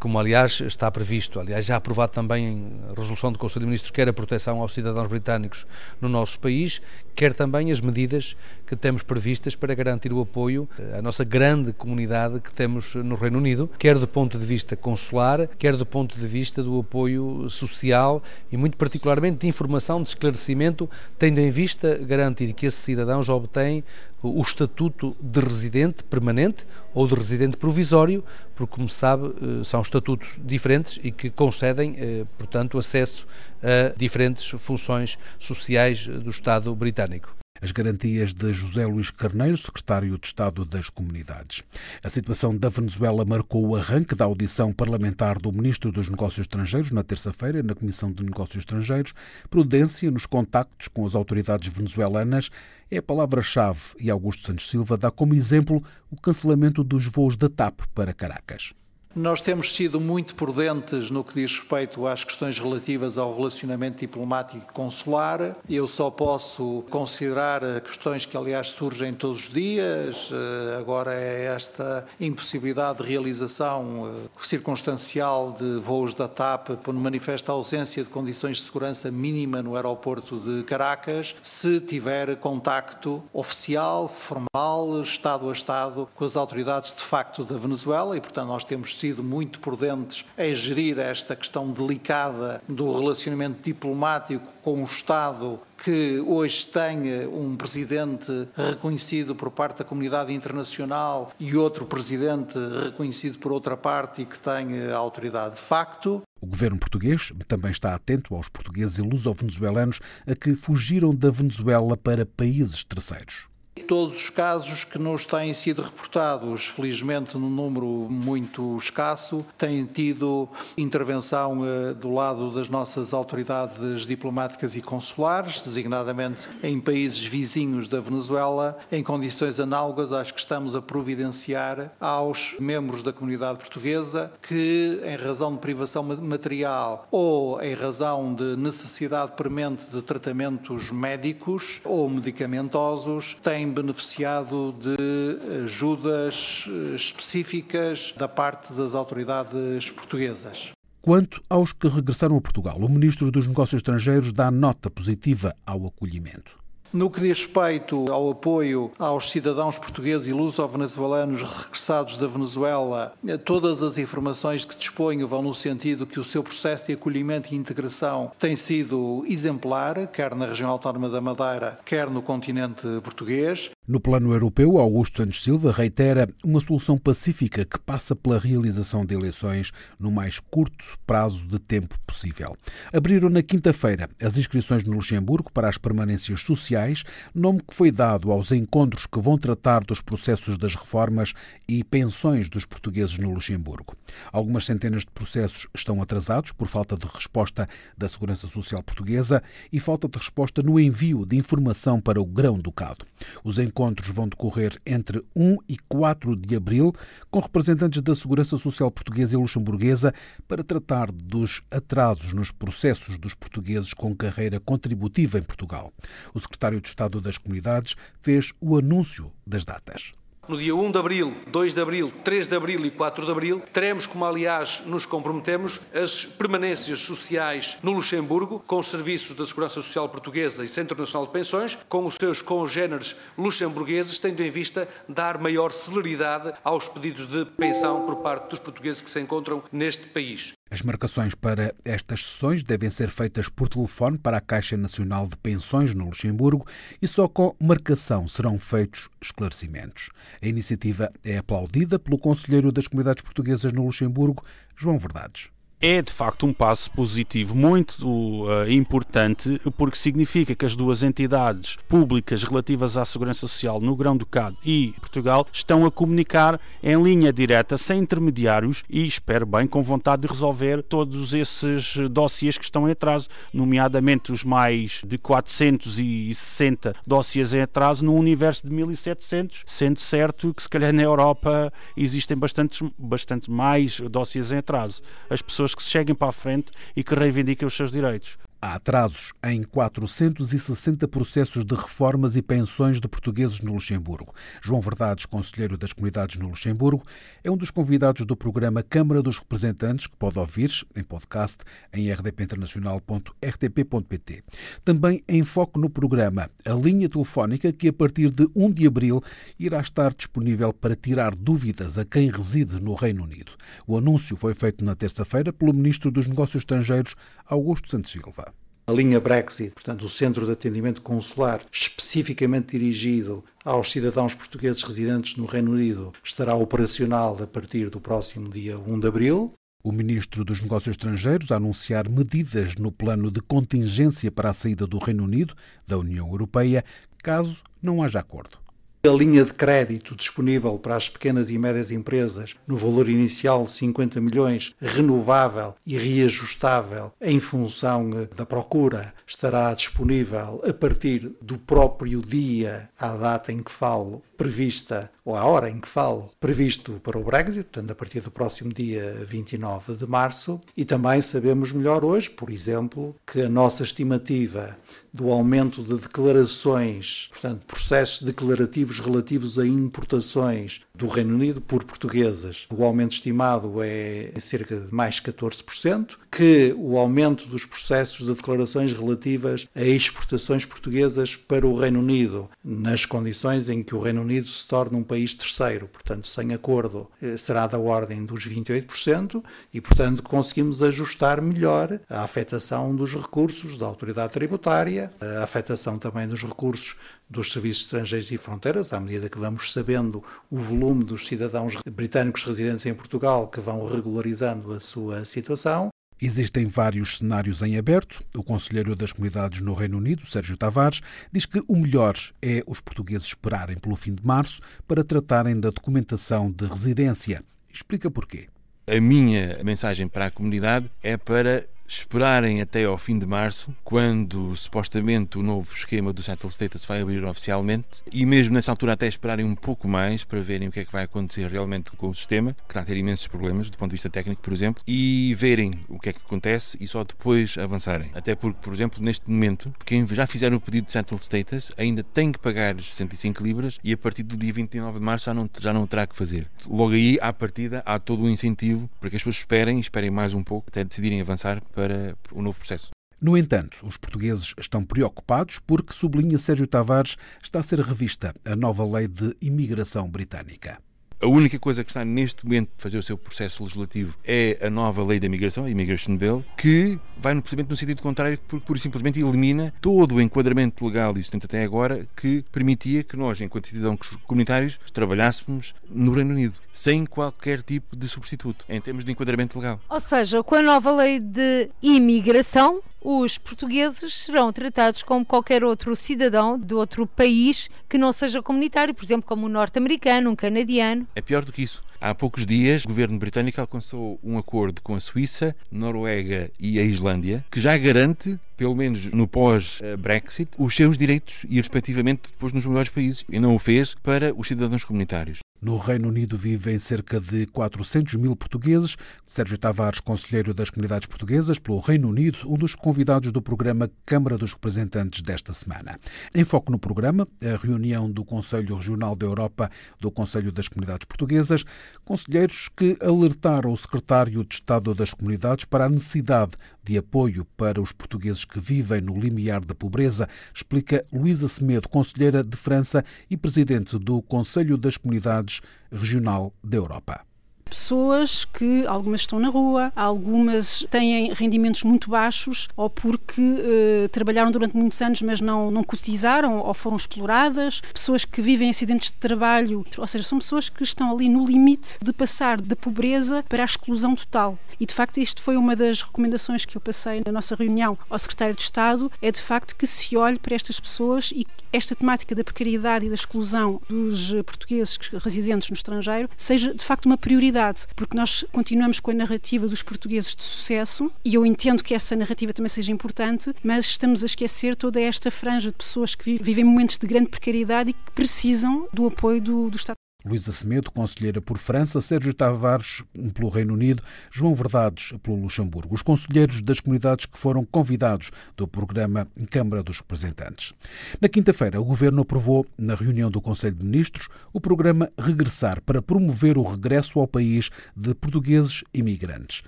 como 0.00 0.18
aliás 0.18 0.62
está 0.62 0.90
previsto. 0.90 1.38
Aliás, 1.38 1.66
já 1.66 1.76
aprovado 1.76 2.10
também 2.10 2.46
em 2.46 2.72
resolução 2.96 3.30
do 3.30 3.38
Conselho 3.38 3.60
de 3.60 3.66
Ministros, 3.66 3.90
quer 3.90 4.08
a 4.08 4.12
proteção 4.12 4.62
aos 4.62 4.72
cidadãos 4.72 5.06
britânicos 5.06 5.66
no 6.00 6.08
nosso 6.08 6.40
país, 6.40 6.80
quer 7.14 7.34
também 7.34 7.70
as 7.70 7.82
medidas 7.82 8.34
que 8.66 8.74
temos 8.74 9.02
previstas 9.02 9.54
para 9.54 9.74
garantir 9.74 10.14
o 10.14 10.20
apoio 10.22 10.66
à 10.96 11.02
nossa 11.02 11.24
grande 11.24 11.74
comunidade 11.74 12.40
que 12.40 12.54
temos 12.54 12.94
no 12.94 13.16
Reino 13.16 13.36
Unido, 13.36 13.70
quer 13.78 13.98
do 13.98 14.08
ponto 14.08 14.38
de 14.38 14.46
vista 14.46 14.74
consular, 14.74 15.46
quer 15.58 15.76
do 15.76 15.84
ponto 15.84 16.18
de 16.18 16.26
vista 16.26 16.62
do 16.62 16.80
apoio 16.80 17.50
social 17.50 18.22
e, 18.50 18.56
muito 18.56 18.78
particularmente, 18.78 19.40
de 19.40 19.46
informação, 19.46 20.02
de 20.02 20.08
esclarecimento, 20.08 20.88
tendo 21.18 21.38
em 21.38 21.50
vista 21.50 21.81
garantir 21.86 22.52
que 22.52 22.66
esses 22.66 22.80
cidadãos 22.80 23.28
obtêm 23.28 23.84
o 24.22 24.40
estatuto 24.40 25.16
de 25.20 25.40
residente 25.40 26.04
permanente 26.04 26.66
ou 26.94 27.06
de 27.06 27.14
residente 27.14 27.56
provisório, 27.56 28.24
porque, 28.54 28.74
como 28.74 28.88
se 28.88 28.96
sabe, 28.96 29.28
eh, 29.28 29.64
são 29.64 29.82
estatutos 29.82 30.40
diferentes 30.44 31.00
e 31.02 31.10
que 31.10 31.30
concedem, 31.30 31.96
eh, 31.98 32.24
portanto, 32.38 32.78
acesso 32.78 33.26
a 33.62 33.92
diferentes 33.96 34.48
funções 34.48 35.18
sociais 35.38 36.06
do 36.06 36.30
Estado 36.30 36.74
britânico 36.74 37.41
as 37.62 37.70
garantias 37.70 38.34
de 38.34 38.52
José 38.52 38.84
Luís 38.84 39.10
Carneiro, 39.10 39.56
secretário 39.56 40.18
de 40.18 40.26
Estado 40.26 40.64
das 40.64 40.90
Comunidades. 40.90 41.62
A 42.02 42.08
situação 42.08 42.56
da 42.56 42.68
Venezuela 42.68 43.24
marcou 43.24 43.64
o 43.64 43.76
arranque 43.76 44.16
da 44.16 44.24
audição 44.24 44.72
parlamentar 44.72 45.38
do 45.38 45.52
Ministro 45.52 45.92
dos 45.92 46.08
Negócios 46.08 46.40
Estrangeiros 46.40 46.90
na 46.90 47.04
terça-feira 47.04 47.62
na 47.62 47.74
Comissão 47.74 48.10
de 48.10 48.24
Negócios 48.24 48.58
Estrangeiros. 48.58 49.14
Prudência 49.48 50.10
nos 50.10 50.26
contactos 50.26 50.88
com 50.88 51.06
as 51.06 51.14
autoridades 51.14 51.72
venezuelanas 51.72 52.50
é 52.90 52.98
a 52.98 53.02
palavra-chave 53.02 53.80
e 54.00 54.10
Augusto 54.10 54.48
Santos 54.48 54.68
Silva 54.68 54.98
dá 54.98 55.10
como 55.10 55.34
exemplo 55.34 55.82
o 56.10 56.20
cancelamento 56.20 56.82
dos 56.82 57.06
voos 57.06 57.36
da 57.36 57.48
TAP 57.48 57.82
para 57.94 58.12
Caracas. 58.12 58.74
Nós 59.14 59.42
temos 59.42 59.74
sido 59.74 60.00
muito 60.00 60.34
prudentes 60.34 61.10
no 61.10 61.22
que 61.22 61.34
diz 61.34 61.58
respeito 61.58 62.06
às 62.06 62.24
questões 62.24 62.58
relativas 62.58 63.18
ao 63.18 63.36
relacionamento 63.36 64.00
diplomático 64.00 64.64
e 64.66 64.72
consular. 64.72 65.54
Eu 65.68 65.86
só 65.86 66.10
posso 66.10 66.82
considerar 66.88 67.60
questões 67.82 68.24
que, 68.24 68.34
aliás, 68.38 68.70
surgem 68.70 69.12
todos 69.12 69.40
os 69.40 69.52
dias. 69.52 70.30
Eh, 70.32 70.78
agora 70.78 71.12
é 71.12 71.44
esta 71.44 72.06
impossibilidade 72.18 73.02
de 73.02 73.10
realização 73.10 74.08
eh, 74.08 74.28
circunstancial 74.42 75.52
de 75.52 75.76
voos 75.76 76.14
da 76.14 76.26
TAP 76.26 76.70
por 76.82 76.94
manifesta 76.94 77.52
ausência 77.52 78.02
de 78.02 78.08
condições 78.08 78.56
de 78.56 78.62
segurança 78.62 79.10
mínima 79.10 79.62
no 79.62 79.76
aeroporto 79.76 80.40
de 80.40 80.62
Caracas, 80.62 81.36
se 81.42 81.80
tiver 81.80 82.36
contacto 82.36 83.22
oficial, 83.30 84.08
formal, 84.08 85.02
Estado 85.02 85.50
a 85.50 85.52
Estado, 85.52 86.08
com 86.14 86.24
as 86.24 86.34
autoridades 86.34 86.94
de 86.94 87.02
facto 87.02 87.44
da 87.44 87.58
Venezuela 87.58 88.16
e, 88.16 88.20
portanto, 88.22 88.48
nós 88.48 88.64
temos 88.64 89.01
sido 89.02 89.24
muito 89.24 89.58
prudentes 89.58 90.24
em 90.38 90.54
gerir 90.54 90.96
esta 91.00 91.34
questão 91.34 91.72
delicada 91.72 92.62
do 92.68 92.96
relacionamento 92.96 93.60
diplomático 93.60 94.46
com 94.62 94.80
o 94.80 94.84
Estado 94.84 95.58
que 95.82 96.20
hoje 96.24 96.64
tenha 96.66 97.28
um 97.28 97.56
presidente 97.56 98.30
reconhecido 98.56 99.34
por 99.34 99.50
parte 99.50 99.78
da 99.78 99.84
comunidade 99.84 100.32
internacional 100.32 101.32
e 101.40 101.56
outro 101.56 101.84
presidente 101.84 102.56
reconhecido 102.84 103.38
por 103.38 103.50
outra 103.50 103.76
parte 103.76 104.22
e 104.22 104.24
que 104.24 104.38
tenha 104.38 104.94
autoridade 104.94 105.56
de 105.56 105.60
facto. 105.60 106.22
O 106.40 106.46
governo 106.46 106.78
português 106.78 107.32
também 107.48 107.72
está 107.72 107.96
atento 107.96 108.36
aos 108.36 108.48
portugueses 108.48 108.98
e 108.98 109.02
luso-venezuelanos 109.02 109.98
a 110.24 110.36
que 110.36 110.54
fugiram 110.54 111.12
da 111.12 111.30
Venezuela 111.30 111.96
para 111.96 112.24
países 112.24 112.84
terceiros. 112.84 113.51
Todos 113.86 114.16
os 114.16 114.30
casos 114.30 114.84
que 114.84 114.98
nos 114.98 115.24
têm 115.24 115.54
sido 115.54 115.80
reportados, 115.80 116.66
felizmente 116.66 117.38
num 117.38 117.48
número 117.48 117.86
muito 117.86 118.76
escasso, 118.76 119.44
têm 119.56 119.86
tido 119.86 120.46
intervenção 120.76 121.62
eh, 121.64 121.94
do 121.94 122.12
lado 122.12 122.50
das 122.50 122.68
nossas 122.68 123.14
autoridades 123.14 124.06
diplomáticas 124.06 124.76
e 124.76 124.82
consulares, 124.82 125.62
designadamente 125.62 126.48
em 126.62 126.78
países 126.78 127.24
vizinhos 127.24 127.88
da 127.88 127.98
Venezuela, 127.98 128.78
em 128.90 129.02
condições 129.02 129.58
análogas 129.58 130.12
às 130.12 130.30
que 130.30 130.38
estamos 130.38 130.76
a 130.76 130.82
providenciar 130.82 131.92
aos 131.98 132.54
membros 132.60 133.02
da 133.02 133.12
comunidade 133.12 133.58
portuguesa 133.58 134.32
que, 134.42 135.00
em 135.02 135.16
razão 135.16 135.52
de 135.52 135.58
privação 135.60 136.02
material 136.02 137.08
ou 137.10 137.60
em 137.62 137.74
razão 137.74 138.34
de 138.34 138.54
necessidade 138.56 139.32
premente 139.32 139.86
de 139.86 140.02
tratamentos 140.02 140.90
médicos 140.90 141.80
ou 141.84 142.08
medicamentosos, 142.08 143.36
têm 143.42 143.61
têm 143.62 143.70
beneficiado 143.70 144.74
de 144.80 145.62
ajudas 145.64 146.66
eh, 146.66 146.96
específicas 146.96 148.12
da 148.16 148.26
parte 148.26 148.72
das 148.72 148.94
autoridades 148.94 149.88
portuguesas. 149.90 150.72
Quanto 151.00 151.40
aos 151.48 151.72
que 151.72 151.88
regressaram 151.88 152.36
a 152.36 152.40
Portugal, 152.40 152.76
o 152.78 152.88
Ministro 152.88 153.30
dos 153.30 153.46
Negócios 153.46 153.78
Estrangeiros 153.78 154.32
dá 154.32 154.50
nota 154.50 154.90
positiva 154.90 155.54
ao 155.64 155.86
acolhimento. 155.86 156.61
No 156.92 157.08
que 157.08 157.20
diz 157.20 157.38
respeito 157.38 158.12
ao 158.12 158.30
apoio 158.30 158.92
aos 158.98 159.30
cidadãos 159.30 159.78
portugueses 159.78 160.28
e 160.28 160.32
luso-venezuelanos 160.32 161.42
regressados 161.42 162.18
da 162.18 162.26
Venezuela, 162.26 163.14
todas 163.46 163.82
as 163.82 163.96
informações 163.96 164.62
que 164.62 164.76
disponho 164.76 165.26
vão 165.26 165.40
no 165.40 165.54
sentido 165.54 166.06
que 166.06 166.20
o 166.20 166.24
seu 166.24 166.42
processo 166.42 166.88
de 166.88 166.92
acolhimento 166.92 167.54
e 167.54 167.56
integração 167.56 168.30
tem 168.38 168.56
sido 168.56 169.24
exemplar, 169.26 170.06
quer 170.08 170.34
na 170.34 170.44
região 170.44 170.68
autónoma 170.68 171.08
da 171.08 171.20
Madeira, 171.20 171.80
quer 171.82 172.10
no 172.10 172.20
continente 172.20 172.86
português. 173.02 173.70
No 173.84 173.98
plano 173.98 174.32
europeu, 174.32 174.78
Augusto 174.78 175.16
Santos 175.16 175.42
Silva 175.42 175.72
reitera 175.72 176.28
uma 176.44 176.60
solução 176.60 176.96
pacífica 176.96 177.64
que 177.64 177.80
passa 177.80 178.14
pela 178.14 178.38
realização 178.38 179.04
de 179.04 179.12
eleições 179.12 179.72
no 179.98 180.08
mais 180.08 180.38
curto 180.38 180.96
prazo 181.04 181.48
de 181.48 181.58
tempo 181.58 181.98
possível. 182.06 182.56
Abriram 182.92 183.28
na 183.28 183.42
quinta-feira 183.42 184.08
as 184.22 184.38
inscrições 184.38 184.84
no 184.84 184.92
Luxemburgo 184.92 185.50
para 185.50 185.68
as 185.68 185.78
permanências 185.78 186.42
sociais, 186.42 187.02
nome 187.34 187.58
que 187.58 187.74
foi 187.74 187.90
dado 187.90 188.30
aos 188.30 188.52
encontros 188.52 189.04
que 189.04 189.20
vão 189.20 189.36
tratar 189.36 189.82
dos 189.82 190.00
processos 190.00 190.56
das 190.56 190.76
reformas 190.76 191.34
e 191.66 191.82
pensões 191.82 192.48
dos 192.48 192.64
portugueses 192.64 193.18
no 193.18 193.34
Luxemburgo. 193.34 193.96
Algumas 194.30 194.64
centenas 194.64 195.02
de 195.02 195.10
processos 195.10 195.66
estão 195.74 196.00
atrasados 196.00 196.52
por 196.52 196.68
falta 196.68 196.96
de 196.96 197.08
resposta 197.12 197.68
da 197.98 198.08
Segurança 198.08 198.46
Social 198.46 198.80
Portuguesa 198.80 199.42
e 199.72 199.80
falta 199.80 200.06
de 200.06 200.18
resposta 200.18 200.62
no 200.62 200.78
envio 200.78 201.26
de 201.26 201.36
informação 201.36 202.00
para 202.00 202.20
o 202.20 202.24
Grão-Ducado. 202.24 203.04
Os 203.42 203.58
encontros 203.72 204.10
vão 204.10 204.28
decorrer 204.28 204.78
entre 204.84 205.24
1 205.34 205.56
e 205.66 205.76
4 205.88 206.36
de 206.36 206.54
abril, 206.54 206.92
com 207.30 207.40
representantes 207.40 208.02
da 208.02 208.14
Segurança 208.14 208.58
Social 208.58 208.90
Portuguesa 208.90 209.34
e 209.34 209.40
Luxemburguesa, 209.40 210.12
para 210.46 210.62
tratar 210.62 211.10
dos 211.10 211.62
atrasos 211.70 212.34
nos 212.34 212.50
processos 212.50 213.18
dos 213.18 213.34
portugueses 213.34 213.94
com 213.94 214.14
carreira 214.14 214.60
contributiva 214.60 215.38
em 215.38 215.42
Portugal. 215.42 215.90
O 216.34 216.38
secretário 216.38 216.80
de 216.80 216.88
Estado 216.88 217.20
das 217.20 217.38
Comunidades 217.38 217.96
fez 218.20 218.52
o 218.60 218.76
anúncio 218.76 219.32
das 219.46 219.64
datas. 219.64 220.12
No 220.48 220.58
dia 220.58 220.74
1 220.74 220.90
de 220.90 220.98
abril, 220.98 221.36
2 221.46 221.72
de 221.72 221.80
abril, 221.80 222.12
3 222.24 222.48
de 222.48 222.56
abril 222.56 222.84
e 222.84 222.90
4 222.90 223.24
de 223.24 223.30
abril, 223.30 223.62
teremos, 223.72 224.06
como 224.06 224.24
aliás 224.24 224.82
nos 224.84 225.06
comprometemos, 225.06 225.80
as 225.94 226.26
permanências 226.26 226.98
sociais 226.98 227.78
no 227.80 227.92
Luxemburgo, 227.92 228.58
com 228.66 228.80
os 228.80 228.88
serviços 228.88 229.36
da 229.36 229.46
Segurança 229.46 229.76
Social 229.76 230.08
Portuguesa 230.08 230.64
e 230.64 230.68
Centro 230.68 230.98
Nacional 230.98 231.26
de 231.26 231.32
Pensões, 231.32 231.78
com 231.88 232.04
os 232.04 232.16
seus 232.16 232.42
congêneres 232.42 233.14
luxemburgueses, 233.38 234.18
tendo 234.18 234.42
em 234.42 234.50
vista 234.50 234.88
dar 235.08 235.38
maior 235.38 235.70
celeridade 235.70 236.52
aos 236.64 236.88
pedidos 236.88 237.28
de 237.28 237.44
pensão 237.44 238.04
por 238.04 238.16
parte 238.16 238.50
dos 238.50 238.58
portugueses 238.58 239.00
que 239.00 239.10
se 239.10 239.20
encontram 239.20 239.62
neste 239.70 240.08
país. 240.08 240.54
As 240.72 240.80
marcações 240.80 241.34
para 241.34 241.74
estas 241.84 242.24
sessões 242.24 242.62
devem 242.62 242.88
ser 242.88 243.10
feitas 243.10 243.46
por 243.46 243.68
telefone 243.68 244.16
para 244.16 244.38
a 244.38 244.40
Caixa 244.40 244.74
Nacional 244.74 245.28
de 245.28 245.36
Pensões 245.36 245.94
no 245.94 246.06
Luxemburgo 246.06 246.66
e 247.02 247.06
só 247.06 247.28
com 247.28 247.54
marcação 247.60 248.26
serão 248.26 248.58
feitos 248.58 249.10
esclarecimentos. 249.20 250.08
A 250.40 250.46
iniciativa 250.46 251.12
é 251.22 251.36
aplaudida 251.36 251.98
pelo 251.98 252.18
Conselheiro 252.18 252.72
das 252.72 252.88
Comunidades 252.88 253.22
Portuguesas 253.22 253.70
no 253.70 253.84
Luxemburgo, 253.84 254.46
João 254.74 254.98
Verdades 254.98 255.50
é 255.82 256.00
de 256.00 256.12
facto 256.12 256.46
um 256.46 256.52
passo 256.52 256.88
positivo 256.92 257.56
muito 257.56 258.06
uh, 258.06 258.70
importante, 258.70 259.60
porque 259.76 259.96
significa 259.96 260.54
que 260.54 260.64
as 260.64 260.76
duas 260.76 261.02
entidades 261.02 261.76
públicas 261.88 262.44
relativas 262.44 262.96
à 262.96 263.04
segurança 263.04 263.40
social 263.40 263.80
no 263.80 263.96
Grão-Ducado 263.96 264.56
e 264.64 264.94
Portugal 265.00 265.44
estão 265.52 265.84
a 265.84 265.90
comunicar 265.90 266.60
em 266.80 267.02
linha 267.02 267.32
direta, 267.32 267.76
sem 267.76 267.98
intermediários 267.98 268.84
e, 268.88 269.04
espero 269.04 269.44
bem, 269.44 269.66
com 269.66 269.82
vontade 269.82 270.22
de 270.22 270.28
resolver 270.28 270.84
todos 270.84 271.34
esses 271.34 271.96
dossiês 272.10 272.56
que 272.56 272.64
estão 272.64 272.88
em 272.88 272.92
atraso, 272.92 273.28
nomeadamente 273.52 274.30
os 274.30 274.44
mais 274.44 275.02
de 275.04 275.18
460 275.18 276.94
dossiês 277.04 277.52
em 277.54 277.60
atraso 277.60 278.04
num 278.04 278.16
universo 278.16 278.68
de 278.68 278.72
1700, 278.72 279.64
sendo 279.66 279.98
certo 279.98 280.54
que 280.54 280.62
se 280.62 280.68
calhar 280.68 280.92
na 280.92 281.02
Europa 281.02 281.72
existem 281.96 282.36
bastante, 282.36 282.88
bastante 282.96 283.50
mais 283.50 283.98
dossiês 283.98 284.52
em 284.52 284.58
atraso. 284.58 285.02
As 285.28 285.42
pessoas 285.42 285.71
pessoas 285.72 285.74
que 285.74 285.82
cheguem 285.82 286.14
para 286.14 286.28
a 286.28 286.32
frente 286.32 286.70
e 286.94 287.02
que 287.02 287.14
reivindiquem 287.14 287.66
os 287.66 287.74
seus 287.74 287.90
direitos. 287.90 288.38
Há 288.64 288.74
atrasos 288.74 289.32
em 289.42 289.64
460 289.64 291.08
processos 291.08 291.64
de 291.64 291.74
reformas 291.74 292.36
e 292.36 292.42
pensões 292.42 293.00
de 293.00 293.08
portugueses 293.08 293.60
no 293.60 293.72
Luxemburgo. 293.72 294.32
João 294.62 294.80
Verdades, 294.80 295.26
conselheiro 295.26 295.76
das 295.76 295.92
comunidades 295.92 296.36
no 296.36 296.46
Luxemburgo, 296.46 297.04
é 297.42 297.50
um 297.50 297.56
dos 297.56 297.72
convidados 297.72 298.24
do 298.24 298.36
programa 298.36 298.80
Câmara 298.80 299.20
dos 299.20 299.40
Representantes, 299.40 300.06
que 300.06 300.16
pode 300.16 300.38
ouvir 300.38 300.70
em 300.94 301.02
podcast 301.02 301.64
em 301.92 302.08
rdpinternacional.rtp.pt. 302.08 304.44
Também 304.84 305.24
em 305.26 305.42
foco 305.42 305.80
no 305.80 305.90
programa 305.90 306.48
a 306.64 306.72
linha 306.72 307.08
telefónica 307.08 307.72
que, 307.72 307.88
a 307.88 307.92
partir 307.92 308.30
de 308.30 308.46
1 308.54 308.70
de 308.70 308.86
abril, 308.86 309.20
irá 309.58 309.80
estar 309.80 310.14
disponível 310.14 310.72
para 310.72 310.94
tirar 310.94 311.34
dúvidas 311.34 311.98
a 311.98 312.04
quem 312.04 312.30
reside 312.30 312.80
no 312.80 312.94
Reino 312.94 313.24
Unido. 313.24 313.50
O 313.88 313.98
anúncio 313.98 314.36
foi 314.36 314.54
feito 314.54 314.84
na 314.84 314.94
terça-feira 314.94 315.52
pelo 315.52 315.74
Ministro 315.74 316.12
dos 316.12 316.28
Negócios 316.28 316.60
Estrangeiros, 316.60 317.16
Augusto 317.44 317.90
Santos 317.90 318.12
Silva. 318.12 318.51
A 318.84 318.90
linha 318.90 319.20
Brexit, 319.20 319.70
portanto, 319.70 320.04
o 320.04 320.08
centro 320.08 320.44
de 320.44 320.50
atendimento 320.50 321.02
consular 321.02 321.60
especificamente 321.70 322.76
dirigido 322.76 323.44
aos 323.64 323.92
cidadãos 323.92 324.34
portugueses 324.34 324.82
residentes 324.82 325.36
no 325.36 325.46
Reino 325.46 325.70
Unido, 325.70 326.12
estará 326.24 326.56
operacional 326.56 327.40
a 327.40 327.46
partir 327.46 327.88
do 327.88 328.00
próximo 328.00 328.48
dia 328.48 328.76
1 328.76 328.98
de 328.98 329.06
abril. 329.06 329.54
O 329.84 329.92
ministro 329.92 330.44
dos 330.44 330.60
Negócios 330.60 330.94
Estrangeiros 330.94 331.52
a 331.52 331.56
anunciar 331.56 332.08
medidas 332.08 332.74
no 332.74 332.90
plano 332.90 333.30
de 333.30 333.40
contingência 333.40 334.32
para 334.32 334.50
a 334.50 334.54
saída 334.54 334.84
do 334.84 334.98
Reino 334.98 335.24
Unido 335.24 335.54
da 335.86 335.96
União 335.96 336.28
Europeia, 336.28 336.84
caso 337.22 337.62
não 337.80 338.02
haja 338.02 338.18
acordo. 338.18 338.61
A 339.04 339.08
linha 339.08 339.44
de 339.44 339.52
crédito 339.52 340.14
disponível 340.14 340.78
para 340.78 340.94
as 340.94 341.08
pequenas 341.08 341.50
e 341.50 341.58
médias 341.58 341.90
empresas 341.90 342.54
no 342.68 342.76
valor 342.76 343.08
inicial 343.08 343.64
de 343.64 343.72
50 343.72 344.20
milhões, 344.20 344.76
renovável 344.80 345.74
e 345.84 345.98
reajustável 345.98 347.12
em 347.20 347.40
função 347.40 348.10
eh, 348.14 348.28
da 348.36 348.46
procura, 348.46 349.12
estará 349.26 349.74
disponível 349.74 350.62
a 350.64 350.72
partir 350.72 351.32
do 351.42 351.58
próprio 351.58 352.22
dia, 352.22 352.90
à 352.96 353.16
data 353.16 353.50
em 353.50 353.60
que 353.60 353.72
falo, 353.72 354.22
prevista, 354.36 355.10
ou 355.24 355.36
à 355.36 355.44
hora 355.44 355.70
em 355.70 355.80
que 355.80 355.88
falo, 355.88 356.30
previsto 356.40 357.00
para 357.02 357.18
o 357.18 357.24
Brexit, 357.24 357.64
portanto, 357.64 357.90
a 357.90 357.94
partir 357.94 358.20
do 358.20 358.30
próximo 358.30 358.72
dia 358.72 359.24
29 359.24 359.94
de 359.94 360.06
março. 360.06 360.60
E 360.76 360.84
também 360.84 361.20
sabemos 361.20 361.72
melhor 361.72 362.04
hoje, 362.04 362.30
por 362.30 362.50
exemplo, 362.50 363.14
que 363.26 363.42
a 363.42 363.48
nossa 363.48 363.84
estimativa 363.84 364.76
do 365.12 365.30
aumento 365.30 365.82
de 365.82 365.94
declarações, 365.96 367.28
portanto, 367.30 367.66
processos 367.66 368.22
declarativos 368.22 368.98
relativos 368.98 369.58
a 369.58 369.66
importações 369.66 370.80
do 370.94 371.06
Reino 371.06 371.34
Unido 371.34 371.60
por 371.60 371.84
portuguesas. 371.84 372.66
O 372.72 372.82
aumento 372.82 373.12
estimado 373.12 373.82
é 373.82 374.32
cerca 374.38 374.80
de 374.80 374.94
mais 374.94 375.20
14%, 375.20 376.16
que 376.30 376.74
o 376.78 376.96
aumento 376.96 377.46
dos 377.46 377.66
processos 377.66 378.26
de 378.26 378.32
declarações 378.32 378.92
relativas 378.92 379.68
a 379.74 379.82
exportações 379.82 380.64
portuguesas 380.64 381.36
para 381.36 381.66
o 381.66 381.76
Reino 381.76 382.00
Unido, 382.00 382.48
nas 382.64 383.04
condições 383.04 383.68
em 383.68 383.82
que 383.82 383.94
o 383.94 384.00
Reino 384.00 384.22
Unido 384.22 384.48
se 384.48 384.66
torna 384.66 384.96
um 384.96 385.04
país 385.12 385.34
terceiro, 385.34 385.88
portanto, 385.88 386.26
sem 386.26 386.54
acordo, 386.54 387.06
eh, 387.20 387.36
será 387.36 387.66
da 387.66 387.78
ordem 387.78 388.24
dos 388.24 388.46
28% 388.46 389.44
e, 389.70 389.78
portanto, 389.78 390.22
conseguimos 390.22 390.82
ajustar 390.82 391.42
melhor 391.42 392.00
a 392.08 392.22
afetação 392.22 392.96
dos 392.96 393.14
recursos 393.14 393.76
da 393.76 393.84
autoridade 393.84 394.32
tributária, 394.32 395.12
a 395.20 395.42
afetação 395.42 395.98
também 395.98 396.26
dos 396.26 396.42
recursos 396.42 396.96
dos 397.28 397.52
serviços 397.52 397.84
estrangeiros 397.84 398.30
e 398.30 398.38
fronteiras, 398.38 398.94
à 398.94 399.00
medida 399.00 399.28
que 399.28 399.38
vamos 399.38 399.70
sabendo 399.70 400.24
o 400.50 400.56
volume 400.56 401.04
dos 401.04 401.26
cidadãos 401.26 401.76
britânicos 401.90 402.42
residentes 402.44 402.86
em 402.86 402.94
Portugal 402.94 403.48
que 403.48 403.60
vão 403.60 403.86
regularizando 403.86 404.72
a 404.72 404.80
sua 404.80 405.26
situação. 405.26 405.90
Existem 406.24 406.66
vários 406.68 407.18
cenários 407.18 407.62
em 407.62 407.76
aberto. 407.76 408.22
O 408.36 408.44
conselheiro 408.44 408.94
das 408.94 409.10
comunidades 409.10 409.60
no 409.60 409.74
Reino 409.74 409.98
Unido, 409.98 410.24
Sérgio 410.24 410.56
Tavares, 410.56 411.00
diz 411.32 411.46
que 411.46 411.60
o 411.66 411.74
melhor 411.74 412.14
é 412.40 412.62
os 412.64 412.80
portugueses 412.80 413.26
esperarem 413.26 413.76
pelo 413.76 413.96
fim 413.96 414.14
de 414.14 414.24
março 414.24 414.60
para 414.86 415.02
tratarem 415.02 415.58
da 415.58 415.70
documentação 415.70 416.48
de 416.48 416.64
residência. 416.64 417.42
Explica 417.68 418.08
porquê. 418.08 418.46
A 418.86 419.00
minha 419.00 419.58
mensagem 419.64 420.06
para 420.06 420.26
a 420.26 420.30
comunidade 420.30 420.88
é 421.02 421.16
para 421.16 421.66
esperarem 421.98 422.60
até 422.60 422.84
ao 422.84 422.96
fim 422.96 423.18
de 423.18 423.26
março, 423.26 423.74
quando 423.84 424.56
supostamente 424.56 425.38
o 425.38 425.42
novo 425.42 425.72
esquema 425.74 426.12
do 426.12 426.22
Settle 426.22 426.50
Status 426.50 426.84
vai 426.84 427.02
abrir 427.02 427.22
oficialmente, 427.24 428.02
e 428.10 428.24
mesmo 428.24 428.54
nessa 428.54 428.72
altura 428.72 428.94
até 428.94 429.06
esperarem 429.06 429.44
um 429.44 429.54
pouco 429.54 429.86
mais 429.86 430.24
para 430.24 430.40
verem 430.40 430.68
o 430.68 430.72
que 430.72 430.80
é 430.80 430.84
que 430.84 430.92
vai 430.92 431.04
acontecer 431.04 431.46
realmente 431.48 431.90
com 431.92 432.08
o 432.08 432.14
sistema, 432.14 432.54
que 432.54 432.70
está 432.70 432.80
a 432.80 432.84
ter 432.84 432.96
imensos 432.96 433.26
problemas 433.26 433.68
do 433.68 433.76
ponto 433.76 433.90
de 433.90 433.94
vista 433.94 434.08
técnico, 434.08 434.40
por 434.40 434.52
exemplo, 434.52 434.82
e 434.86 435.34
verem 435.38 435.72
o 435.88 435.98
que 435.98 436.08
é 436.08 436.12
que 436.12 436.20
acontece 436.24 436.78
e 436.80 436.88
só 436.88 437.04
depois 437.04 437.56
avançarem. 437.58 438.10
Até 438.14 438.34
porque, 438.34 438.58
por 438.62 438.72
exemplo, 438.72 439.02
neste 439.02 439.30
momento, 439.30 439.74
quem 439.84 440.06
já 440.06 440.26
fizeram 440.26 440.56
o 440.56 440.60
pedido 440.60 440.86
de 440.86 440.92
Settle 440.92 441.18
Status 441.20 441.72
ainda 441.76 442.02
tem 442.02 442.32
que 442.32 442.38
pagar 442.38 442.74
65 442.74 443.42
libras 443.42 443.78
e 443.84 443.92
a 443.92 443.98
partir 443.98 444.22
do 444.22 444.36
dia 444.36 444.52
29 444.52 444.98
de 444.98 445.04
março 445.04 445.26
já 445.26 445.34
não, 445.34 445.48
já 445.60 445.72
não 445.72 445.86
terá 445.86 446.06
que 446.06 446.16
fazer. 446.16 446.48
Logo 446.66 446.92
aí, 446.92 447.18
à 447.20 447.32
partida, 447.32 447.82
há 447.84 447.98
todo 447.98 448.22
o 448.22 448.30
incentivo 448.30 448.88
para 448.98 449.10
que 449.10 449.16
as 449.16 449.22
pessoas 449.22 449.36
esperem, 449.36 449.78
esperem 449.78 450.10
mais 450.10 450.32
um 450.32 450.42
pouco 450.42 450.66
até 450.68 450.84
decidirem 450.84 451.20
avançar 451.20 451.60
para 451.74 451.81
para 451.82 452.16
o 452.30 452.40
novo 452.40 452.58
processo. 452.58 452.90
No 453.20 453.36
entanto, 453.36 453.84
os 453.84 453.96
portugueses 453.96 454.54
estão 454.58 454.84
preocupados 454.84 455.58
porque, 455.64 455.92
sublinha 455.92 456.38
Sérgio 456.38 456.66
Tavares, 456.66 457.16
está 457.42 457.60
a 457.60 457.62
ser 457.62 457.80
revista 457.80 458.34
a 458.44 458.56
nova 458.56 458.84
lei 458.84 459.06
de 459.06 459.36
imigração 459.40 460.08
britânica. 460.08 460.78
A 461.22 461.28
única 461.28 461.56
coisa 461.56 461.84
que 461.84 461.90
está 461.90 462.04
neste 462.04 462.44
momento 462.44 462.70
de 462.76 462.82
fazer 462.82 462.98
o 462.98 463.02
seu 463.02 463.16
processo 463.16 463.62
legislativo 463.62 464.12
é 464.24 464.58
a 464.60 464.68
nova 464.68 465.04
lei 465.04 465.20
da 465.20 465.26
imigração, 465.26 465.64
a 465.64 465.70
Immigration 465.70 466.16
Bill, 466.16 466.44
que 466.56 466.98
vai 467.16 467.32
no, 467.32 467.40
precisamente 467.40 467.70
no 467.70 467.76
sentido 467.76 468.02
contrário, 468.02 468.36
porque 468.48 468.66
pura 468.66 468.76
e 468.76 468.82
simplesmente 468.82 469.20
elimina 469.20 469.72
todo 469.80 470.16
o 470.16 470.20
enquadramento 470.20 470.84
legal 470.84 471.12
existente 471.12 471.46
até 471.46 471.62
agora 471.62 472.08
que 472.16 472.44
permitia 472.50 473.04
que 473.04 473.16
nós, 473.16 473.40
enquanto 473.40 473.68
cidadãos 473.68 474.16
comunitários, 474.26 474.80
trabalhássemos 474.92 475.76
no 475.88 476.12
Reino 476.12 476.32
Unido, 476.32 476.54
sem 476.72 477.06
qualquer 477.06 477.62
tipo 477.62 477.94
de 477.94 478.08
substituto, 478.08 478.64
em 478.68 478.80
termos 478.80 479.04
de 479.04 479.12
enquadramento 479.12 479.56
legal. 479.60 479.80
Ou 479.88 480.00
seja, 480.00 480.42
com 480.42 480.56
a 480.56 480.62
nova 480.62 480.90
lei 480.90 481.20
de 481.20 481.70
imigração, 481.80 482.82
os 483.04 483.38
portugueses 483.38 484.14
serão 484.14 484.52
tratados 484.52 485.02
como 485.02 485.24
qualquer 485.24 485.64
outro 485.64 485.96
cidadão 485.96 486.58
de 486.58 486.74
outro 486.74 487.06
país 487.06 487.68
que 487.88 487.98
não 487.98 488.12
seja 488.12 488.42
comunitário, 488.42 488.94
por 488.94 489.04
exemplo, 489.04 489.26
como 489.26 489.46
um 489.46 489.48
norte-americano, 489.48 490.30
um 490.30 490.36
canadiano. 490.36 491.06
É 491.14 491.20
pior 491.20 491.44
do 491.44 491.52
que 491.52 491.62
isso. 491.62 491.82
Há 492.00 492.14
poucos 492.14 492.44
dias, 492.44 492.84
o 492.84 492.88
governo 492.88 493.16
britânico 493.16 493.60
alcançou 493.60 494.18
um 494.24 494.36
acordo 494.36 494.82
com 494.82 494.94
a 494.94 495.00
Suíça, 495.00 495.54
Noruega 495.70 496.50
e 496.58 496.80
a 496.80 496.82
Islândia, 496.82 497.44
que 497.48 497.60
já 497.60 497.76
garante 497.76 498.38
pelo 498.56 498.74
menos 498.74 499.06
no 499.06 499.28
pós-Brexit, 499.28 500.50
os 500.58 500.74
seus 500.74 500.98
direitos 500.98 501.46
e 501.48 501.56
respectivamente 501.56 502.30
depois 502.30 502.52
nos 502.52 502.66
melhores 502.66 502.90
países 502.90 503.24
e 503.28 503.38
não 503.38 503.54
o 503.54 503.58
fez 503.58 503.94
para 504.02 504.34
os 504.34 504.48
cidadãos 504.48 504.84
comunitários. 504.84 505.38
No 505.62 505.76
Reino 505.76 506.08
Unido 506.08 506.36
vivem 506.36 506.76
cerca 506.80 507.20
de 507.20 507.46
400 507.46 508.14
mil 508.14 508.34
portugueses. 508.34 508.96
Sérgio 509.24 509.56
Tavares, 509.56 510.00
conselheiro 510.00 510.52
das 510.52 510.70
comunidades 510.70 511.06
portuguesas 511.06 511.56
pelo 511.56 511.78
Reino 511.78 512.08
Unido, 512.08 512.40
um 512.46 512.56
dos 512.56 512.74
convidados 512.74 513.30
do 513.30 513.40
programa 513.40 513.88
Câmara 514.04 514.36
dos 514.36 514.54
Representantes 514.54 515.22
desta 515.22 515.52
semana. 515.52 515.96
Em 516.34 516.42
foco 516.42 516.72
no 516.72 516.80
programa, 516.80 517.28
a 517.40 517.56
reunião 517.64 518.10
do 518.10 518.24
Conselho 518.24 518.74
Regional 518.74 519.14
da 519.14 519.24
Europa 519.24 519.70
do 520.00 520.10
Conselho 520.10 520.50
das 520.50 520.66
Comunidades 520.66 521.04
Portuguesas, 521.04 521.64
conselheiros 522.04 522.68
que 522.68 522.96
alertaram 523.00 523.70
o 523.70 523.76
secretário 523.76 524.44
de 524.44 524.56
Estado 524.56 524.92
das 524.96 525.14
Comunidades 525.14 525.64
para 525.64 525.84
a 525.84 525.88
necessidade 525.88 526.56
de 526.82 526.98
apoio 526.98 527.44
para 527.56 527.80
os 527.80 527.92
portugueses 527.92 528.44
que 528.44 528.60
vivem 528.60 529.00
no 529.00 529.18
limiar 529.18 529.64
da 529.64 529.74
pobreza, 529.74 530.28
explica 530.54 531.04
Luísa 531.12 531.48
Semedo, 531.48 531.88
conselheira 531.88 532.42
de 532.42 532.56
França 532.56 533.04
e 533.30 533.36
presidente 533.36 533.98
do 533.98 534.20
Conselho 534.22 534.76
das 534.76 534.96
Comunidades 534.96 535.60
Regional 535.90 536.52
da 536.62 536.76
Europa 536.76 537.31
pessoas 537.72 538.44
que 538.44 538.86
algumas 538.86 539.22
estão 539.22 539.38
na 539.38 539.48
rua, 539.48 539.90
algumas 539.96 540.86
têm 540.90 541.32
rendimentos 541.32 541.82
muito 541.84 542.10
baixos 542.10 542.68
ou 542.76 542.90
porque 542.90 543.40
uh, 543.40 544.08
trabalharam 544.10 544.50
durante 544.50 544.76
muitos 544.76 545.00
anos 545.00 545.22
mas 545.22 545.40
não, 545.40 545.70
não 545.70 545.82
cotizaram 545.82 546.58
ou 546.58 546.74
foram 546.74 546.96
exploradas, 546.96 547.80
pessoas 547.92 548.26
que 548.26 548.42
vivem 548.42 548.68
acidentes 548.68 549.10
de 549.10 549.16
trabalho, 549.16 549.86
ou 549.96 550.06
seja, 550.06 550.24
são 550.24 550.38
pessoas 550.38 550.68
que 550.68 550.82
estão 550.82 551.10
ali 551.10 551.28
no 551.28 551.46
limite 551.46 551.98
de 552.02 552.12
passar 552.12 552.60
da 552.60 552.76
pobreza 552.76 553.42
para 553.48 553.62
a 553.62 553.64
exclusão 553.64 554.14
total. 554.14 554.58
E 554.78 554.84
de 554.84 554.94
facto 554.94 555.18
isto 555.18 555.40
foi 555.40 555.56
uma 555.56 555.74
das 555.74 556.02
recomendações 556.02 556.64
que 556.64 556.76
eu 556.76 556.80
passei 556.80 557.22
na 557.24 557.32
nossa 557.32 557.54
reunião 557.54 557.96
ao 558.10 558.18
secretário 558.18 558.54
de 558.54 558.62
Estado, 558.62 559.10
é 559.22 559.30
de 559.30 559.40
facto 559.40 559.74
que 559.76 559.86
se 559.86 560.16
olhe 560.16 560.38
para 560.38 560.54
estas 560.54 560.78
pessoas 560.78 561.32
e 561.34 561.46
esta 561.72 561.94
temática 561.94 562.34
da 562.34 562.44
precariedade 562.44 563.06
e 563.06 563.08
da 563.08 563.14
exclusão 563.14 563.80
dos 563.88 564.32
portugueses 564.44 564.98
residentes 565.22 565.70
no 565.70 565.74
estrangeiro 565.74 566.28
seja 566.36 566.74
de 566.74 566.84
facto 566.84 567.06
uma 567.06 567.16
prioridade 567.16 567.86
porque 567.96 568.16
nós 568.16 568.44
continuamos 568.52 569.00
com 569.00 569.10
a 569.10 569.14
narrativa 569.14 569.66
dos 569.66 569.82
portugueses 569.82 570.34
de 570.34 570.42
sucesso 570.42 571.10
e 571.24 571.34
eu 571.34 571.46
entendo 571.46 571.82
que 571.82 571.94
essa 571.94 572.14
narrativa 572.16 572.52
também 572.52 572.68
seja 572.68 572.92
importante, 572.92 573.52
mas 573.62 573.86
estamos 573.86 574.22
a 574.22 574.26
esquecer 574.26 574.76
toda 574.76 575.00
esta 575.00 575.30
franja 575.30 575.70
de 575.70 575.76
pessoas 575.76 576.14
que 576.14 576.42
vivem 576.42 576.64
momentos 576.64 576.98
de 576.98 577.06
grande 577.06 577.28
precariedade 577.28 577.90
e 577.90 577.92
que 577.92 578.10
precisam 578.12 578.88
do 578.92 579.06
apoio 579.06 579.40
do, 579.40 579.70
do 579.70 579.76
Estado. 579.76 579.96
Luísa 580.24 580.52
Semedo, 580.52 580.90
conselheira 580.90 581.40
por 581.40 581.58
França, 581.58 582.00
Sérgio 582.00 582.32
Tavares 582.32 583.02
pelo 583.34 583.48
Reino 583.48 583.74
Unido, 583.74 584.02
João 584.30 584.54
Verdades 584.54 585.12
pelo 585.22 585.40
Luxemburgo, 585.40 585.94
os 585.94 586.02
conselheiros 586.02 586.62
das 586.62 586.80
comunidades 586.80 587.26
que 587.26 587.38
foram 587.38 587.64
convidados 587.64 588.30
do 588.56 588.66
programa 588.66 589.26
Câmara 589.50 589.82
dos 589.82 589.98
Representantes. 589.98 590.72
Na 591.20 591.28
quinta-feira, 591.28 591.80
o 591.80 591.84
Governo 591.84 592.22
aprovou, 592.22 592.66
na 592.78 592.94
reunião 592.94 593.30
do 593.30 593.40
Conselho 593.40 593.74
de 593.74 593.84
Ministros, 593.84 594.28
o 594.52 594.60
programa 594.60 595.10
Regressar 595.18 595.82
para 595.82 596.02
promover 596.02 596.56
o 596.56 596.62
regresso 596.62 597.18
ao 597.18 597.26
país 597.26 597.70
de 597.96 598.14
portugueses 598.14 598.84
imigrantes. 598.94 599.62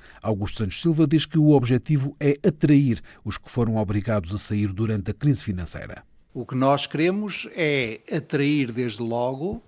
Augusto 0.22 0.58
Santos 0.58 0.80
Silva 0.80 1.06
diz 1.06 1.26
que 1.26 1.38
o 1.38 1.50
objetivo 1.50 2.16
é 2.20 2.36
atrair 2.46 3.00
os 3.24 3.38
que 3.38 3.50
foram 3.50 3.76
obrigados 3.76 4.34
a 4.34 4.38
sair 4.38 4.72
durante 4.72 5.10
a 5.10 5.14
crise 5.14 5.42
financeira. 5.42 6.04
O 6.32 6.44
que 6.44 6.56
nós 6.56 6.84
queremos 6.84 7.48
é 7.54 8.00
atrair, 8.10 8.72
desde 8.72 9.00
logo, 9.00 9.62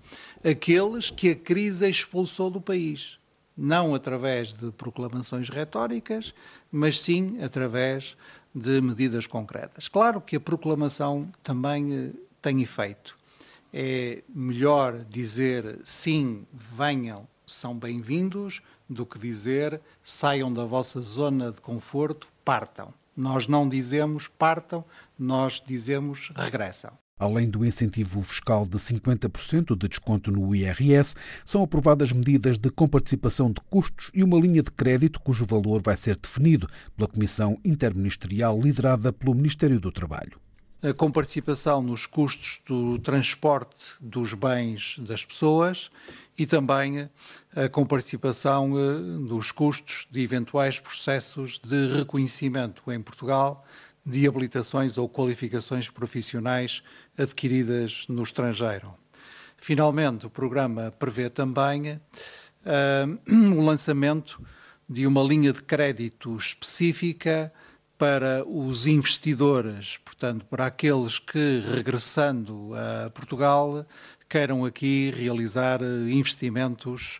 aqueles 0.47 1.09
que 1.09 1.31
a 1.31 1.35
crise 1.35 1.89
expulsou 1.89 2.49
do 2.49 2.61
país. 2.61 3.19
Não 3.55 3.93
através 3.93 4.53
de 4.53 4.71
proclamações 4.71 5.49
retóricas, 5.49 6.33
mas 6.71 7.01
sim 7.01 7.41
através 7.41 8.15
de 8.53 8.79
medidas 8.79 9.27
concretas. 9.27 9.87
Claro 9.87 10.21
que 10.21 10.35
a 10.35 10.39
proclamação 10.39 11.29
também 11.43 11.93
eh, 11.93 12.11
tem 12.41 12.61
efeito. 12.61 13.17
É 13.73 14.23
melhor 14.33 15.03
dizer 15.09 15.79
sim, 15.83 16.45
venham, 16.53 17.27
são 17.45 17.77
bem-vindos, 17.77 18.61
do 18.89 19.05
que 19.05 19.19
dizer 19.19 19.81
saiam 20.01 20.53
da 20.53 20.63
vossa 20.63 21.01
zona 21.01 21.51
de 21.51 21.59
conforto, 21.59 22.29
partam. 22.45 22.93
Nós 23.15 23.47
não 23.47 23.67
dizemos 23.67 24.27
partam, 24.27 24.85
nós 25.19 25.61
dizemos 25.65 26.31
regressam. 26.35 26.97
Além 27.19 27.49
do 27.49 27.65
incentivo 27.65 28.21
fiscal 28.21 28.65
de 28.67 28.77
50% 28.77 29.75
de 29.75 29.87
desconto 29.87 30.31
no 30.31 30.55
IRS, 30.55 31.15
são 31.43 31.63
aprovadas 31.63 32.13
medidas 32.13 32.59
de 32.59 32.69
comparticipação 32.69 33.51
de 33.51 33.59
custos 33.69 34.11
e 34.13 34.23
uma 34.23 34.39
linha 34.39 34.61
de 34.61 34.69
crédito 34.69 35.19
cujo 35.19 35.45
valor 35.45 35.81
vai 35.81 35.97
ser 35.97 36.15
definido 36.15 36.69
pela 36.95 37.09
Comissão 37.09 37.57
Interministerial 37.65 38.59
liderada 38.59 39.11
pelo 39.11 39.33
Ministério 39.33 39.79
do 39.79 39.91
Trabalho. 39.91 40.39
A 40.79 40.93
comparticipação 40.93 41.81
nos 41.81 42.05
custos 42.05 42.61
do 42.67 42.99
transporte 42.99 43.93
dos 43.99 44.35
bens 44.35 44.95
das 44.99 45.25
pessoas 45.25 45.89
e 46.37 46.45
também 46.45 47.09
a 47.55 47.67
comparticipação 47.67 48.73
eh, 48.77 49.27
dos 49.27 49.51
custos 49.51 50.07
de 50.11 50.21
eventuais 50.21 50.79
processos 50.79 51.59
de 51.59 51.97
reconhecimento 51.97 52.91
em 52.91 53.01
Portugal 53.01 53.65
de 54.07 54.25
habilitações 54.25 54.97
ou 54.97 55.09
qualificações 55.09 55.89
profissionais 55.89 56.81
adquiridas 57.17 58.05
no 58.07 58.23
estrangeiro. 58.23 58.93
Finalmente, 59.57 60.25
o 60.25 60.29
programa 60.29 60.93
prevê 60.97 61.29
também 61.29 61.91
uh, 61.91 61.99
o 63.59 63.61
lançamento 63.61 64.41
de 64.89 65.05
uma 65.05 65.21
linha 65.21 65.51
de 65.51 65.61
crédito 65.61 66.37
específica 66.37 67.51
para 67.97 68.47
os 68.47 68.87
investidores, 68.87 69.97
portanto, 69.97 70.45
para 70.45 70.67
aqueles 70.67 71.19
que, 71.19 71.61
regressando 71.75 72.71
a 72.75 73.09
Portugal, 73.09 73.85
queiram 74.29 74.63
aqui 74.63 75.11
realizar 75.17 75.81
investimentos 75.81 77.19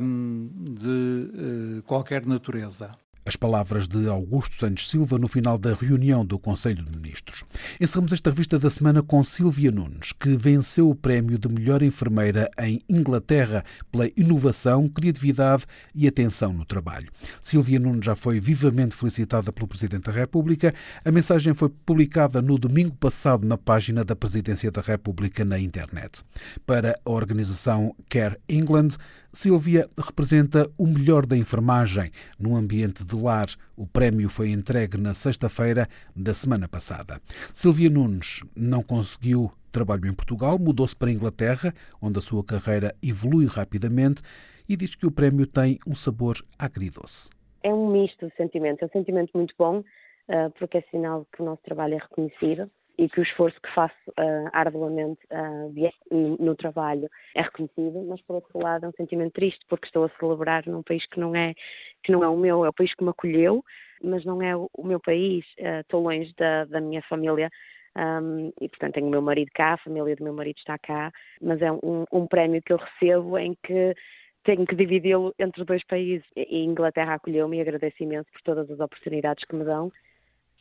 um, 0.00 0.48
de 0.54 1.78
uh, 1.78 1.82
qualquer 1.82 2.24
natureza. 2.24 2.96
As 3.28 3.36
palavras 3.36 3.86
de 3.86 4.08
Augusto 4.08 4.54
Santos 4.54 4.88
Silva 4.88 5.18
no 5.18 5.28
final 5.28 5.58
da 5.58 5.74
reunião 5.74 6.24
do 6.24 6.38
Conselho 6.38 6.82
de 6.82 6.90
Ministros. 6.90 7.44
Encerramos 7.78 8.10
esta 8.10 8.30
revista 8.30 8.58
da 8.58 8.70
semana 8.70 9.02
com 9.02 9.22
Silvia 9.22 9.70
Nunes, 9.70 10.14
que 10.18 10.34
venceu 10.34 10.88
o 10.88 10.94
prémio 10.94 11.38
de 11.38 11.46
melhor 11.46 11.82
enfermeira 11.82 12.50
em 12.58 12.80
Inglaterra 12.88 13.62
pela 13.92 14.08
inovação, 14.16 14.88
criatividade 14.88 15.66
e 15.94 16.08
atenção 16.08 16.54
no 16.54 16.64
trabalho. 16.64 17.10
Silvia 17.38 17.78
Nunes 17.78 18.06
já 18.06 18.16
foi 18.16 18.40
vivamente 18.40 18.96
felicitada 18.96 19.52
pelo 19.52 19.68
Presidente 19.68 20.04
da 20.04 20.12
República. 20.12 20.72
A 21.04 21.12
mensagem 21.12 21.52
foi 21.52 21.68
publicada 21.68 22.40
no 22.40 22.58
domingo 22.58 22.96
passado 22.96 23.46
na 23.46 23.58
página 23.58 24.06
da 24.06 24.16
Presidência 24.16 24.70
da 24.70 24.80
República 24.80 25.44
na 25.44 25.58
internet. 25.58 26.22
Para 26.64 26.98
a 27.04 27.10
organização 27.10 27.94
Care 28.08 28.38
England, 28.48 28.96
Silvia 29.32 29.86
representa 29.96 30.70
o 30.78 30.86
melhor 30.86 31.26
da 31.26 31.36
enfermagem 31.36 32.10
num 32.38 32.56
ambiente 32.56 33.04
de 33.04 33.14
lar. 33.14 33.46
O 33.76 33.86
prémio 33.86 34.28
foi 34.28 34.50
entregue 34.50 34.96
na 34.96 35.12
sexta-feira 35.12 35.86
da 36.16 36.32
semana 36.32 36.66
passada. 36.66 37.20
Silvia 37.52 37.90
Nunes 37.90 38.42
não 38.56 38.82
conseguiu 38.82 39.52
trabalho 39.70 40.06
em 40.06 40.14
Portugal, 40.14 40.58
mudou-se 40.58 40.96
para 40.96 41.10
a 41.10 41.12
Inglaterra, 41.12 41.74
onde 42.00 42.18
a 42.18 42.22
sua 42.22 42.42
carreira 42.42 42.94
evolui 43.02 43.46
rapidamente 43.46 44.22
e 44.66 44.76
diz 44.76 44.94
que 44.94 45.06
o 45.06 45.10
prémio 45.10 45.46
tem 45.46 45.78
um 45.86 45.94
sabor 45.94 46.36
agridoce. 46.58 47.28
É 47.62 47.72
um 47.72 47.90
misto 47.90 48.26
de 48.26 48.34
sentimentos. 48.34 48.82
É 48.82 48.86
um 48.86 48.90
sentimento 48.90 49.30
muito 49.34 49.54
bom, 49.58 49.84
eh, 50.28 50.48
porque 50.58 50.78
é 50.78 50.84
sinal 50.90 51.26
que 51.34 51.42
o 51.42 51.44
nosso 51.44 51.62
trabalho 51.62 51.94
é 51.94 51.98
reconhecido 51.98 52.70
e 52.98 53.08
que 53.08 53.20
o 53.20 53.22
esforço 53.22 53.58
que 53.62 53.72
faço 53.72 53.94
uh, 54.10 54.50
arduamente 54.52 55.20
uh, 55.30 56.36
no, 56.40 56.56
trabalho 56.56 57.08
é 57.34 57.42
reconhecido, 57.42 58.04
mas 58.08 58.20
por 58.22 58.34
outro 58.34 58.58
lado 58.58 58.84
é 58.84 58.88
um 58.88 58.92
sentimento 58.92 59.34
triste 59.34 59.64
porque 59.68 59.86
estou 59.86 60.04
a 60.04 60.10
celebrar 60.18 60.66
num 60.66 60.82
país 60.82 61.06
que 61.06 61.20
não 61.20 61.34
é 61.34 61.54
que 62.02 62.10
não 62.10 62.24
é 62.24 62.28
o 62.28 62.36
meu, 62.36 62.64
é 62.64 62.68
o 62.68 62.72
país 62.72 62.92
que 62.94 63.04
me 63.04 63.10
acolheu, 63.10 63.64
mas 64.02 64.24
não 64.24 64.42
é 64.42 64.56
o, 64.56 64.68
o 64.76 64.84
meu 64.84 64.98
país. 64.98 65.44
Uh, 65.60 65.80
estou 65.80 66.02
longe 66.02 66.34
da, 66.36 66.64
da 66.64 66.80
minha 66.80 67.00
família 67.02 67.48
um, 67.96 68.52
e 68.60 68.68
portanto 68.68 68.94
tenho 68.94 69.06
o 69.06 69.10
meu 69.10 69.22
marido 69.22 69.50
cá, 69.54 69.74
a 69.74 69.78
família 69.78 70.16
do 70.16 70.24
meu 70.24 70.32
marido 70.32 70.58
está 70.58 70.76
cá, 70.76 71.12
mas 71.40 71.62
é 71.62 71.70
um, 71.70 72.04
um 72.12 72.26
prémio 72.26 72.60
que 72.62 72.72
eu 72.72 72.78
recebo 72.78 73.38
em 73.38 73.56
que 73.62 73.94
tenho 74.42 74.66
que 74.66 74.74
dividi-lo 74.74 75.32
entre 75.38 75.64
dois 75.64 75.84
países. 75.84 76.26
E 76.34 76.40
a 76.40 76.64
Inglaterra 76.64 77.14
acolheu-me 77.14 77.58
e 77.58 77.60
agradeço 77.60 78.02
imenso 78.02 78.28
por 78.32 78.42
todas 78.42 78.70
as 78.70 78.80
oportunidades 78.80 79.44
que 79.44 79.54
me 79.54 79.64
dão 79.64 79.92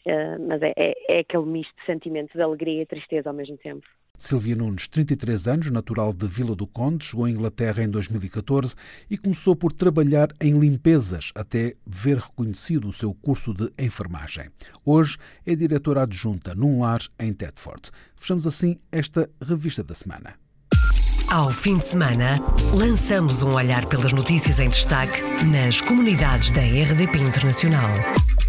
Uh, 0.07 0.47
mas 0.47 0.61
é, 0.61 0.71
é, 0.77 0.93
é, 1.09 1.19
aquele 1.19 1.45
misto 1.45 1.75
de 1.75 1.85
sentimentos 1.85 2.33
de 2.33 2.41
alegria 2.41 2.83
e 2.83 2.85
tristeza 2.85 3.29
ao 3.29 3.35
mesmo 3.35 3.57
tempo. 3.57 3.85
Silvia 4.17 4.55
Nunes, 4.55 4.87
33 4.87 5.47
anos, 5.49 5.69
natural 5.69 6.13
de 6.13 6.25
Vila 6.25 6.55
do 6.55 6.65
Conde, 6.65 7.03
chegou 7.03 7.25
à 7.25 7.29
Inglaterra 7.29 7.83
em 7.83 7.89
2014 7.89 8.73
e 9.09 9.17
começou 9.17 9.53
por 9.53 9.73
trabalhar 9.73 10.29
em 10.41 10.57
limpezas 10.57 11.33
até 11.35 11.73
ver 11.85 12.19
reconhecido 12.19 12.87
o 12.87 12.93
seu 12.93 13.13
curso 13.13 13.53
de 13.53 13.69
enfermagem. 13.77 14.45
Hoje 14.85 15.17
é 15.45 15.53
diretora 15.55 16.03
adjunta 16.03 16.55
num 16.55 16.79
lar 16.79 17.01
em 17.19 17.33
Tedford. 17.33 17.91
Fechamos 18.15 18.47
assim 18.47 18.79
esta 18.89 19.29
revista 19.41 19.83
da 19.83 19.93
semana. 19.93 20.35
Ao 21.29 21.49
fim 21.49 21.77
de 21.77 21.83
semana, 21.83 22.39
lançamos 22.73 23.43
um 23.43 23.53
olhar 23.53 23.85
pelas 23.87 24.13
notícias 24.13 24.61
em 24.61 24.69
destaque 24.69 25.21
nas 25.51 25.81
comunidades 25.81 26.49
da 26.51 26.61
RDP 26.61 27.17
Internacional. 27.17 27.89